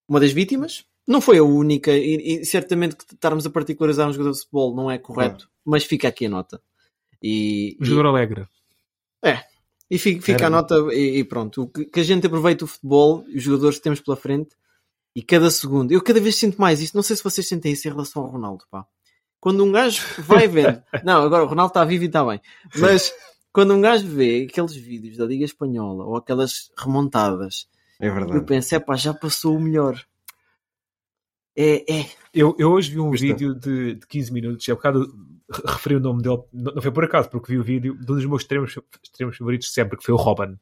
[0.07, 0.85] uma das vítimas.
[1.07, 4.75] Não foi a única, e, e certamente que estarmos a particularizar um jogador de futebol
[4.75, 6.61] não é correto, mas fica aqui a nota.
[7.21, 8.47] E, jogador e, alegre.
[9.23, 9.43] É.
[9.89, 11.67] E fica, fica a nota e, e pronto.
[11.67, 14.55] Que, que, a gente aproveite o futebol e os jogadores que temos pela frente
[15.15, 15.91] e cada segundo.
[15.91, 16.95] Eu cada vez sinto mais isto.
[16.95, 18.85] Não sei se vocês sentem isso em relação ao Ronaldo, pá.
[19.43, 20.81] Quando um gajo vai vendo.
[21.03, 22.39] não, agora o Ronaldo está vivo e está bem.
[22.77, 23.13] Mas
[23.51, 27.67] quando um gajo vê aqueles vídeos da Liga Espanhola ou aquelas remontadas,
[27.99, 28.37] é verdade.
[28.37, 30.01] eu penso, é pá, já passou o melhor.
[31.53, 32.05] É, é.
[32.33, 35.13] Eu, eu hoje vi um vídeo de, de 15 minutos, é um bocado
[35.67, 38.25] referi o nome dele, não foi por acaso, porque vi o vídeo de um dos
[38.25, 38.73] meus extremos,
[39.03, 40.57] extremos favoritos sempre, que foi o Robin.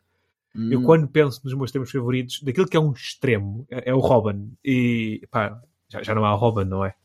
[0.56, 0.72] Hum.
[0.72, 4.00] Eu quando penso nos meus extremos favoritos, daquilo que é um extremo, é, é o
[4.00, 4.52] Robin.
[4.66, 6.96] E pá, já, já não há Robin, não é?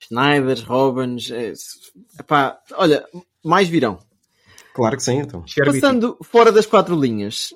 [0.00, 1.52] Schneider, Robins, é,
[2.18, 3.06] epá, olha,
[3.44, 3.98] mais virão.
[4.74, 5.44] Claro que sim, então.
[5.64, 7.54] Passando fora das quatro linhas,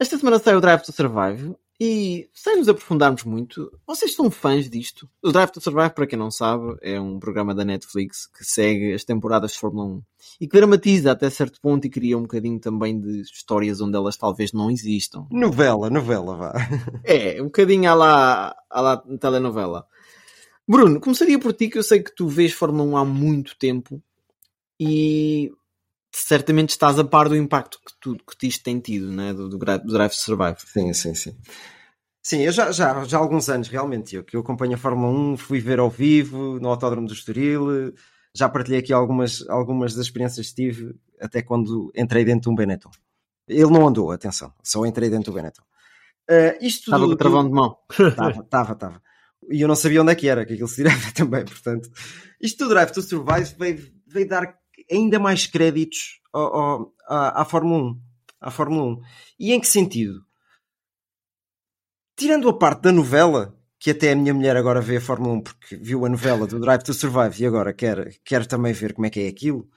[0.00, 4.70] esta semana sai o Drive to Survive e sem nos aprofundarmos muito, vocês são fãs
[4.70, 5.08] disto?
[5.22, 8.92] O Drive to Survive, para quem não sabe, é um programa da Netflix que segue
[8.92, 10.02] as temporadas de Fórmula 1
[10.40, 14.16] e que dramatiza até certo ponto e cria um bocadinho também de histórias onde elas
[14.16, 15.26] talvez não existam.
[15.30, 16.52] Novela, novela, vá.
[17.04, 19.86] É, um bocadinho à lá, à lá telenovela.
[20.68, 24.02] Bruno, começaria por ti, que eu sei que tu vês Fórmula 1 há muito tempo
[24.80, 25.52] e
[26.12, 29.32] certamente estás a par do impacto que, tu, que isto tem tido, né?
[29.32, 30.56] do, do, do Drive to Survive.
[30.58, 31.36] Sim, sim, sim.
[32.22, 35.12] Sim, eu já, já, já há alguns anos, realmente, eu que eu acompanho a Fórmula
[35.32, 37.92] 1, fui ver ao vivo no Autódromo do Estoril,
[38.34, 42.54] já partilhei aqui algumas, algumas das experiências que tive, até quando entrei dentro de um
[42.54, 42.90] Benetton.
[43.48, 45.62] Ele não andou, atenção, só entrei dentro do Benetton.
[46.30, 47.76] Uh, isto estava com o travão de mão.
[47.90, 49.02] Estava, estava, estava.
[49.50, 51.88] E eu não sabia onde é que era, que aquilo se tirava também, portanto.
[52.40, 54.54] Isto do Drive to Survive veio, veio dar
[54.90, 58.00] ainda mais créditos ao, ao, à, à Fórmula 1.
[58.40, 59.00] À Fórmula 1.
[59.38, 60.24] E em que sentido?
[62.22, 65.40] tirando a parte da novela, que até a minha mulher agora vê a Fórmula 1
[65.40, 69.06] porque viu a novela do Drive to Survive e agora quer, quer também ver como
[69.06, 69.68] é que é aquilo.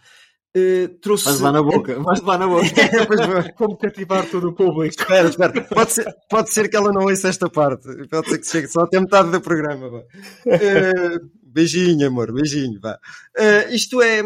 [0.56, 1.26] Uh, trouxe...
[1.26, 2.64] Vais lá na boca, vais lá na boca.
[3.58, 4.96] Como cativar todo o público.
[4.98, 5.62] Espera, espera.
[5.64, 7.88] Pode ser, pode ser que ela não ouça esta parte.
[8.08, 9.88] Pode ser que chegue só até metade do programa.
[10.46, 12.80] Uh, beijinho, amor, beijinho.
[12.80, 12.98] Vá.
[13.38, 14.22] Uh, isto é,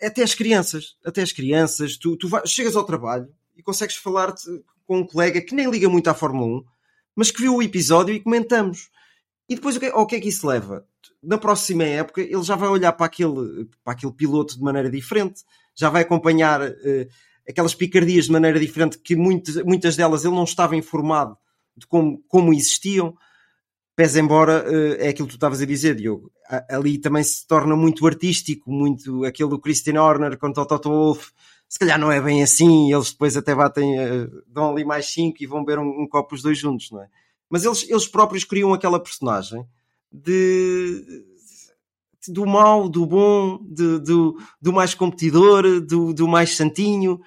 [0.00, 0.96] é até as crianças.
[1.02, 1.96] Até as crianças.
[1.96, 4.34] Tu, tu vai, chegas ao trabalho e consegues falar
[4.86, 6.64] com um colega que nem liga muito à Fórmula 1,
[7.16, 8.90] mas que viu o episódio e comentamos.
[9.48, 10.86] E depois o que, ao que é que isso leva?
[11.22, 15.42] Na próxima época ele já vai olhar para aquele, para aquele piloto de maneira diferente,
[15.74, 17.06] já vai acompanhar uh,
[17.48, 21.36] aquelas picardias de maneira diferente que muitas, muitas delas ele não estava informado
[21.76, 23.14] de como, como existiam.
[23.96, 26.30] Pese embora uh, é aquilo que tu estavas a dizer, Diogo.
[26.68, 31.30] Ali também se torna muito artístico, muito aquele do Christian Horner com Toto Wolff.
[31.68, 35.36] Se calhar não é bem assim, eles depois até batem, uh, dão ali mais cinco
[35.40, 37.08] e vão beber um, um copo os dois juntos, não é?
[37.48, 39.64] Mas eles, eles próprios criam aquela personagem
[40.10, 41.24] de,
[42.28, 47.20] do mau, do bom, de, do, do mais competidor, do, do mais santinho.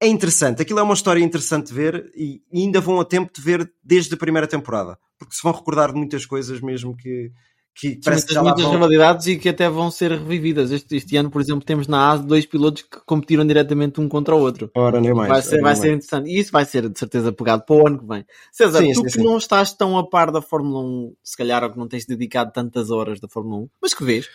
[0.00, 3.40] É interessante, aquilo é uma história interessante de ver e ainda vão a tempo de
[3.40, 7.32] ver desde a primeira temporada, porque se vão recordar de muitas coisas mesmo que,
[7.78, 8.72] que parece muitas, que muitas vão...
[8.72, 10.72] rivalidades e que até vão ser revividas.
[10.72, 14.34] Este, este, ano, por exemplo, temos na ASE dois pilotos que competiram diretamente um contra
[14.34, 14.68] o outro.
[14.74, 15.28] Ora, nem mais.
[15.28, 16.28] Vai ser, vai ser interessante.
[16.28, 18.26] E isso vai ser, de certeza, pegado para o ano que vem.
[18.50, 19.22] César, sim, tu sim, que sim.
[19.22, 22.50] não estás tão a par da Fórmula 1, se calhar, ou que não tens dedicado
[22.52, 24.28] tantas horas da Fórmula 1, mas que vês,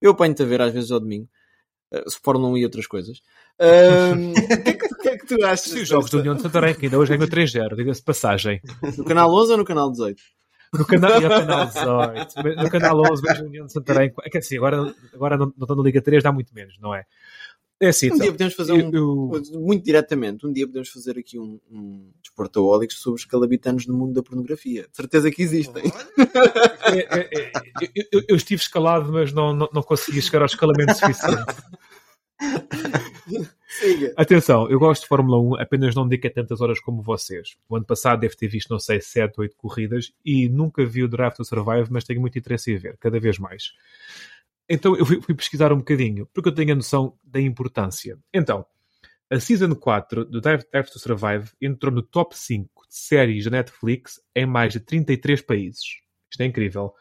[0.00, 1.28] eu apanho-te a ver às vezes ao domingo,
[1.92, 3.20] uh, Fórmula 1 e outras coisas.
[3.58, 5.72] O que, é que, que, é que, tu achas?
[5.72, 8.60] Sim, os jogos do União de Santarém, que ainda hoje ganhou 3-0, diga-se passagem.
[8.98, 10.20] No canal 11 ou no canal 18?
[10.72, 14.12] No canal, no canal 18, no canal 11 vejo a União de Santarém.
[14.22, 17.04] É que assim, agora, agora não estou na Liga 3, dá muito menos, não é?
[17.78, 19.42] É assim, um então, dia podemos fazer um, eu...
[19.60, 24.14] muito diretamente, um dia podemos fazer aqui um, um desportaólicos sobre os calabitanos no mundo
[24.14, 24.88] da pornografia.
[24.90, 25.84] De certeza que existem.
[26.86, 27.52] É, é, é,
[28.12, 31.44] eu, eu, estive escalado, mas não, não, não consegui chegar ao escalamento suficiente.
[33.78, 34.14] Siga.
[34.16, 37.56] Atenção, eu gosto de Fórmula 1, apenas não dedico tantas horas como vocês.
[37.68, 41.02] O ano passado deve ter visto, não sei, 7 ou 8 corridas e nunca vi
[41.02, 43.72] o Draft to Survive, mas tenho muito interesse em ver, cada vez mais.
[44.68, 48.18] Então eu fui, fui pesquisar um bocadinho, porque eu tenho a noção da importância.
[48.32, 48.64] Então,
[49.30, 54.20] a Season 4 do Drive to Survive entrou no top 5 de séries da Netflix
[54.34, 56.00] em mais de 33 países.
[56.30, 56.94] Isto é incrível.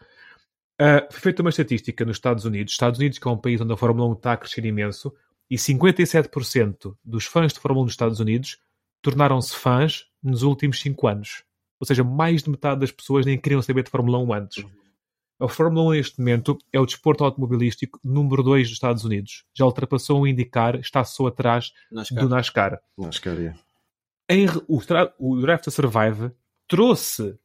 [0.81, 2.73] Uh, foi feita uma estatística nos Estados Unidos.
[2.73, 5.15] Estados Unidos, que é um país onde a Fórmula 1 está a crescer imenso,
[5.49, 8.57] e 57% dos fãs de Fórmula 1 nos Estados Unidos
[9.01, 11.43] tornaram-se fãs nos últimos 5 anos.
[11.79, 14.65] Ou seja, mais de metade das pessoas nem queriam saber de Fórmula 1 antes.
[15.39, 19.43] A Fórmula 1 neste momento é o desporto automobilístico número 2 dos Estados Unidos.
[19.53, 22.23] Já ultrapassou o IndyCar, está só atrás NASCAR.
[22.23, 22.81] do NASCAR.
[22.97, 23.55] NASCAR é.
[24.29, 24.79] em, o,
[25.19, 26.31] o Draft to Survive
[26.67, 27.37] trouxe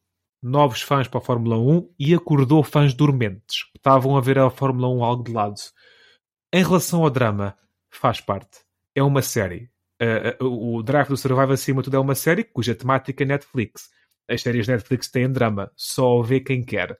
[0.42, 4.48] novos fãs para a Fórmula 1 e acordou fãs dormentes que estavam a ver a
[4.48, 5.56] Fórmula 1 algo de lado.
[6.52, 7.56] Em relação ao drama,
[7.90, 8.60] faz parte.
[8.94, 9.70] É uma série.
[10.00, 13.26] Uh, uh, o Drive do Survive, acima de tudo, é uma série cuja temática é
[13.26, 13.90] Netflix.
[14.28, 16.92] As séries Netflix têm drama, só vê quem quer.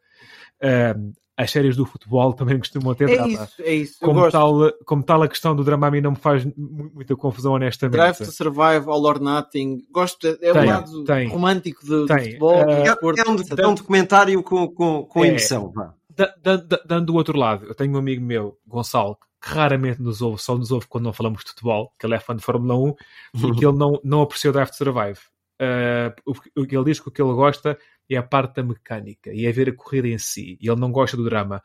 [0.63, 3.45] Uh, as séries do futebol também costumam ter é drama.
[3.45, 3.99] Isso, é isso.
[4.01, 7.53] Como tal, como tal, a questão do drama a mim não me faz muita confusão,
[7.53, 7.97] honestamente.
[7.97, 9.87] Drive to Survive, All or Nothing.
[9.91, 12.63] Gosto, é tem, um lado tem, romântico do, do futebol.
[12.63, 15.73] Uh, é, é, um, é, um, documentário com, com, com é, emoção.
[16.15, 20.03] Da, da, da, dando o outro lado, eu tenho um amigo meu, Gonçalo, que raramente
[20.03, 22.43] nos ouve, só nos ouve quando não falamos de futebol, que ele é fã de
[22.43, 22.95] Fórmula 1
[23.35, 25.19] e que ele não, não apreciou Drive to Survive.
[25.61, 27.79] Uh, o, ele diz que o que ele gosta
[28.09, 30.59] é a parte da mecânica e é ver a corrida em si.
[30.61, 31.63] E ele não gosta do drama.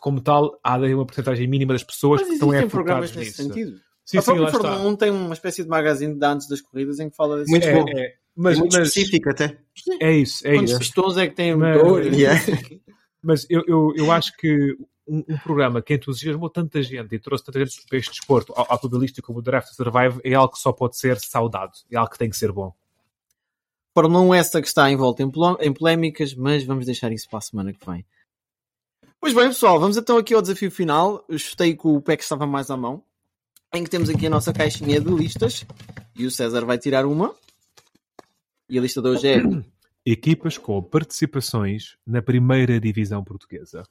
[0.00, 3.42] Como tal, há uma porcentagem mínima das pessoas Mas que estão é focadas nisso.
[3.42, 3.80] Sentido.
[4.04, 7.00] Sim, a sim, própria Fórmula 1 tem uma espécie de magazine de antes das corridas
[7.00, 7.88] em que fala desse Muito bom.
[7.88, 9.58] É, é, mas, é muito mas, específico até.
[10.00, 10.80] É isso, é Quantos isso.
[10.80, 12.04] pistões é que tem o motor?
[12.06, 12.40] Yeah.
[13.22, 17.44] Mas eu, eu, eu acho que um, um, programa que entusiasmou tanta gente e trouxe
[17.44, 20.96] tanta gente para este desporto automobilístico como o Draft Survive é algo que só pode
[20.96, 22.74] ser saudado, é algo que tem que ser bom.
[23.92, 27.72] Fórmula 1 essa que está envolta em polémicas, mas vamos deixar isso para a semana
[27.72, 28.06] que vem.
[29.20, 31.24] Pois bem, pessoal, vamos então aqui ao desafio final.
[31.28, 33.02] Eu chutei que o pé que estava mais à mão,
[33.74, 35.66] em que temos aqui a nossa caixinha de listas
[36.16, 37.34] e o César vai tirar uma.
[38.68, 39.42] E a lista de hoje é
[40.06, 43.82] equipas com participações na primeira divisão portuguesa.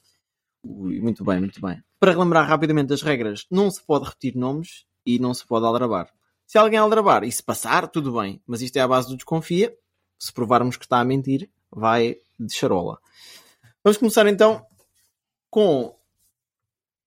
[0.64, 1.82] Ui, muito bem, muito bem.
[2.00, 6.12] Para relembrar rapidamente as regras, não se pode repetir nomes e não se pode aldrabar.
[6.46, 9.76] Se alguém aldrabar e se passar, tudo bem, mas isto é a base do desconfia.
[10.18, 13.00] Se provarmos que está a mentir, vai de charola.
[13.84, 14.66] Vamos começar então
[15.50, 15.96] com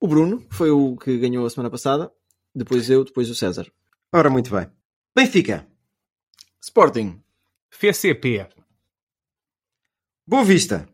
[0.00, 2.12] o Bruno, que foi o que ganhou a semana passada.
[2.54, 3.70] Depois eu, depois o César.
[4.12, 4.70] Ora, muito bem.
[5.14, 5.66] Benfica.
[6.60, 7.22] Sporting.
[7.70, 8.48] FCP.
[10.26, 10.88] Boa Vista.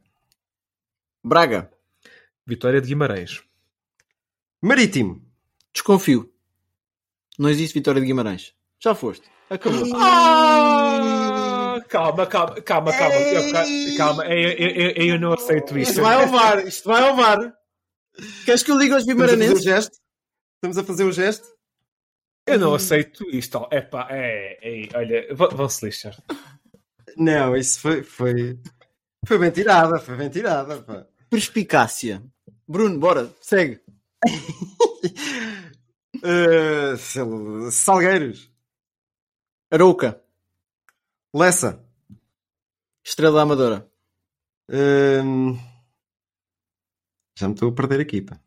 [1.22, 1.70] Braga.
[2.48, 3.42] Vitória de Guimarães.
[4.62, 5.22] Marítimo.
[5.70, 6.32] Desconfio.
[7.38, 8.54] Não existe Vitória de Guimarães.
[8.82, 9.28] Já foste.
[9.50, 9.84] Acabou.
[9.94, 13.14] Ah, calma, calma, calma, calma.
[13.16, 15.90] Eu, calma, eu, eu, eu, não aceito isto.
[15.90, 16.66] Isto vai ao VAR.
[16.66, 17.54] Isto vai ao VAR.
[18.46, 19.58] Queres que eu ligue aos Guimaranenses?
[19.58, 19.98] Estamos a fazer o gesto?
[20.56, 21.48] Estamos a fazer o gesto?
[22.46, 23.68] Eu não aceito isto.
[23.70, 26.16] Epá, é, é, olha, vão-se lixar.
[27.14, 28.58] Não, isso foi, foi,
[29.26, 30.82] foi bem tirada, foi bem tirada.
[30.82, 31.06] Pá.
[31.28, 32.22] Perspicácia.
[32.68, 33.80] Bruno, bora, segue.
[36.22, 38.52] uh, Salgueiros.
[39.70, 40.22] Arouca.
[41.32, 41.82] Lessa.
[43.02, 43.90] Estrela Amadora.
[44.68, 45.56] Uh,
[47.38, 48.38] já me estou a perder aqui, pá.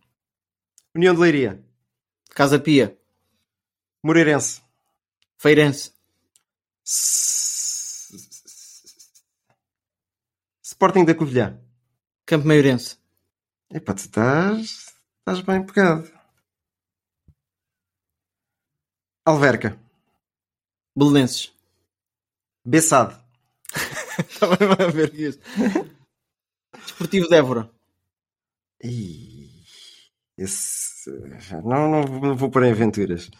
[0.95, 1.65] União de Leiria.
[2.29, 2.95] Casa Pia.
[4.03, 4.61] Moreirense.
[5.39, 5.91] Feirense.
[10.61, 11.59] Sporting da Covilhã.
[12.23, 13.00] Campo Maiorense.
[13.73, 16.03] Epá, tu estás, estás bem pegado.
[19.25, 19.79] Alverca.
[20.93, 21.55] Belenenses.
[22.65, 23.15] Bessade.
[24.39, 25.39] Também vai haver isso.
[26.83, 27.71] Desportivo de Évora.
[30.37, 31.09] Esse...
[31.63, 33.31] Não, não, vou pôr em aventuras.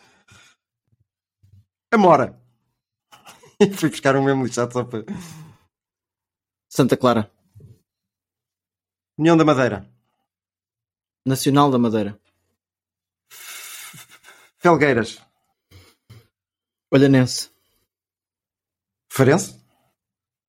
[1.94, 2.42] Amora.
[3.78, 5.04] Fui buscar um mesmo lixado só para.
[6.70, 7.30] Santa Clara.
[9.18, 9.91] União da Madeira.
[11.26, 12.20] Nacional da Madeira.
[14.58, 15.22] Felgueiras.
[16.92, 17.50] Olhanense.
[19.10, 19.60] Farense?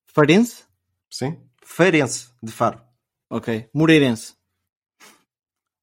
[0.07, 0.65] Farense?
[1.11, 1.49] Sim.
[1.63, 2.83] Feirense, de Faro.
[3.31, 3.71] Ok.
[3.75, 4.35] Moreirense.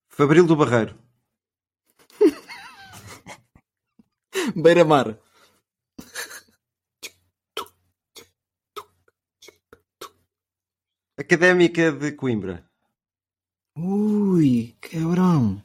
[0.07, 0.97] Fabril do Barreiro.
[4.55, 5.19] Beira-Mar.
[11.17, 12.68] Académica de Coimbra.
[13.82, 15.63] Ui, cabrão.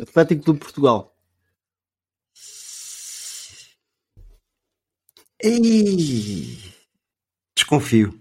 [0.00, 1.16] Atlético do Portugal.
[5.40, 6.58] Ei,
[7.56, 8.20] desconfio.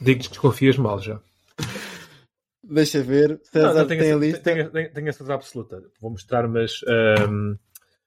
[0.00, 1.20] Digo que desconfias mal já.
[2.62, 3.40] Deixa ver.
[3.42, 4.42] César não, não, tenho, tem a, a lista.
[4.44, 5.82] Tenho, tenho, tenho a certeza absoluta.
[6.00, 6.80] Vou mostrar, mas
[7.28, 7.58] um,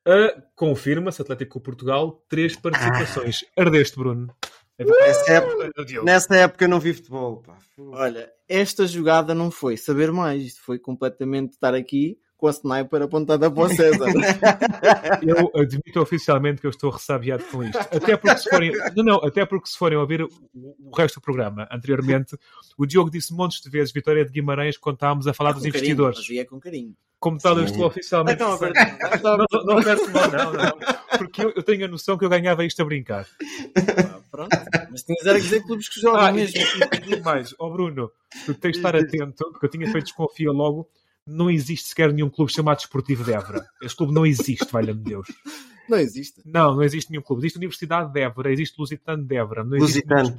[0.07, 3.45] uh, confirma-se Atlético Portugal, três participações.
[3.57, 3.61] Ah.
[3.61, 4.33] Ardeste, Bruno.
[4.79, 5.71] Nessa época,
[6.03, 7.43] nessa época não vi futebol.
[7.43, 7.57] Pá.
[7.77, 10.43] Olha, esta jogada não foi saber mais.
[10.43, 14.05] Isto foi completamente estar aqui com a sniper apontada para o César.
[15.25, 17.77] eu admito oficialmente que eu estou ressabiado com isto.
[17.77, 21.21] Até porque se forem, não, não, até porque se forem ouvir o, o resto do
[21.21, 22.37] programa anteriormente,
[22.77, 25.65] o Diogo disse montes de vezes Vitória de Guimarães quando estávamos a falar é dos
[25.65, 26.19] investidores.
[26.19, 26.93] Carinho, é com carinho.
[27.17, 28.41] Como tal, eu estou oficialmente.
[28.41, 32.65] Não, não, não, não, não, não, porque eu, eu, tenho a noção que eu ganhava
[32.65, 33.25] isto a brincar.
[33.77, 34.57] Ah, pronto,
[34.91, 36.59] mas tinhas era que dizer clubes que jogam ah, mesmo.
[36.59, 38.11] E, e, mais, ó oh Bruno,
[38.45, 40.89] tu tens de estar atento, porque eu tinha feito desconfia logo
[41.27, 43.65] não existe sequer nenhum clube chamado Desportivo de Évora.
[43.81, 45.27] Este clube não existe, valha-me Deus.
[45.89, 46.41] Não existe?
[46.45, 47.41] Não, não existe nenhum clube.
[47.41, 49.63] Existe a Universidade de Évora, existe Lusitano de Évora.
[49.63, 50.37] Não existe, nenhum,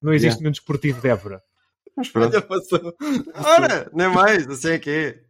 [0.00, 0.40] não existe yeah.
[0.40, 1.42] nenhum Desportivo de Évora.
[1.96, 2.36] Mas pronto.
[3.34, 5.20] Ora, nem mais, assim é que é.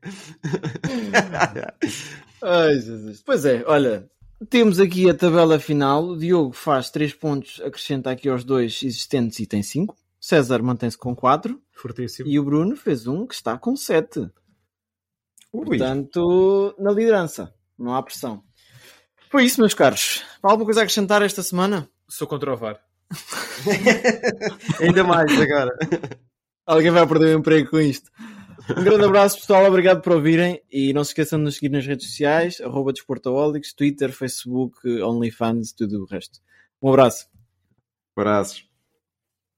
[2.43, 3.23] Ai, Jesus.
[3.25, 4.11] Pois é, olha,
[4.51, 6.09] temos aqui a tabela final.
[6.09, 9.97] O Diogo faz 3 pontos, acrescenta aqui aos dois existentes e tem 5.
[10.21, 11.61] César mantém-se com 4.
[11.73, 12.29] Fortíssimo.
[12.29, 14.29] E o Bruno fez um que está com 7.
[15.51, 18.43] Portanto, na liderança, não há pressão.
[19.31, 20.25] Foi isso, meus caros.
[20.43, 21.89] Há alguma coisa a acrescentar esta semana?
[22.09, 22.81] Sou contra o VAR.
[24.81, 25.73] Ainda mais agora.
[26.67, 28.11] Alguém vai perder o emprego com isto.
[28.71, 29.65] Um grande abraço, pessoal.
[29.65, 30.61] Obrigado por ouvirem.
[30.71, 32.93] E não se esqueçam de nos seguir nas redes sociais: arroba
[33.77, 36.41] Twitter, Facebook, OnlyFans, tudo o resto.
[36.83, 37.29] Um abraço.
[38.17, 38.66] Abraços.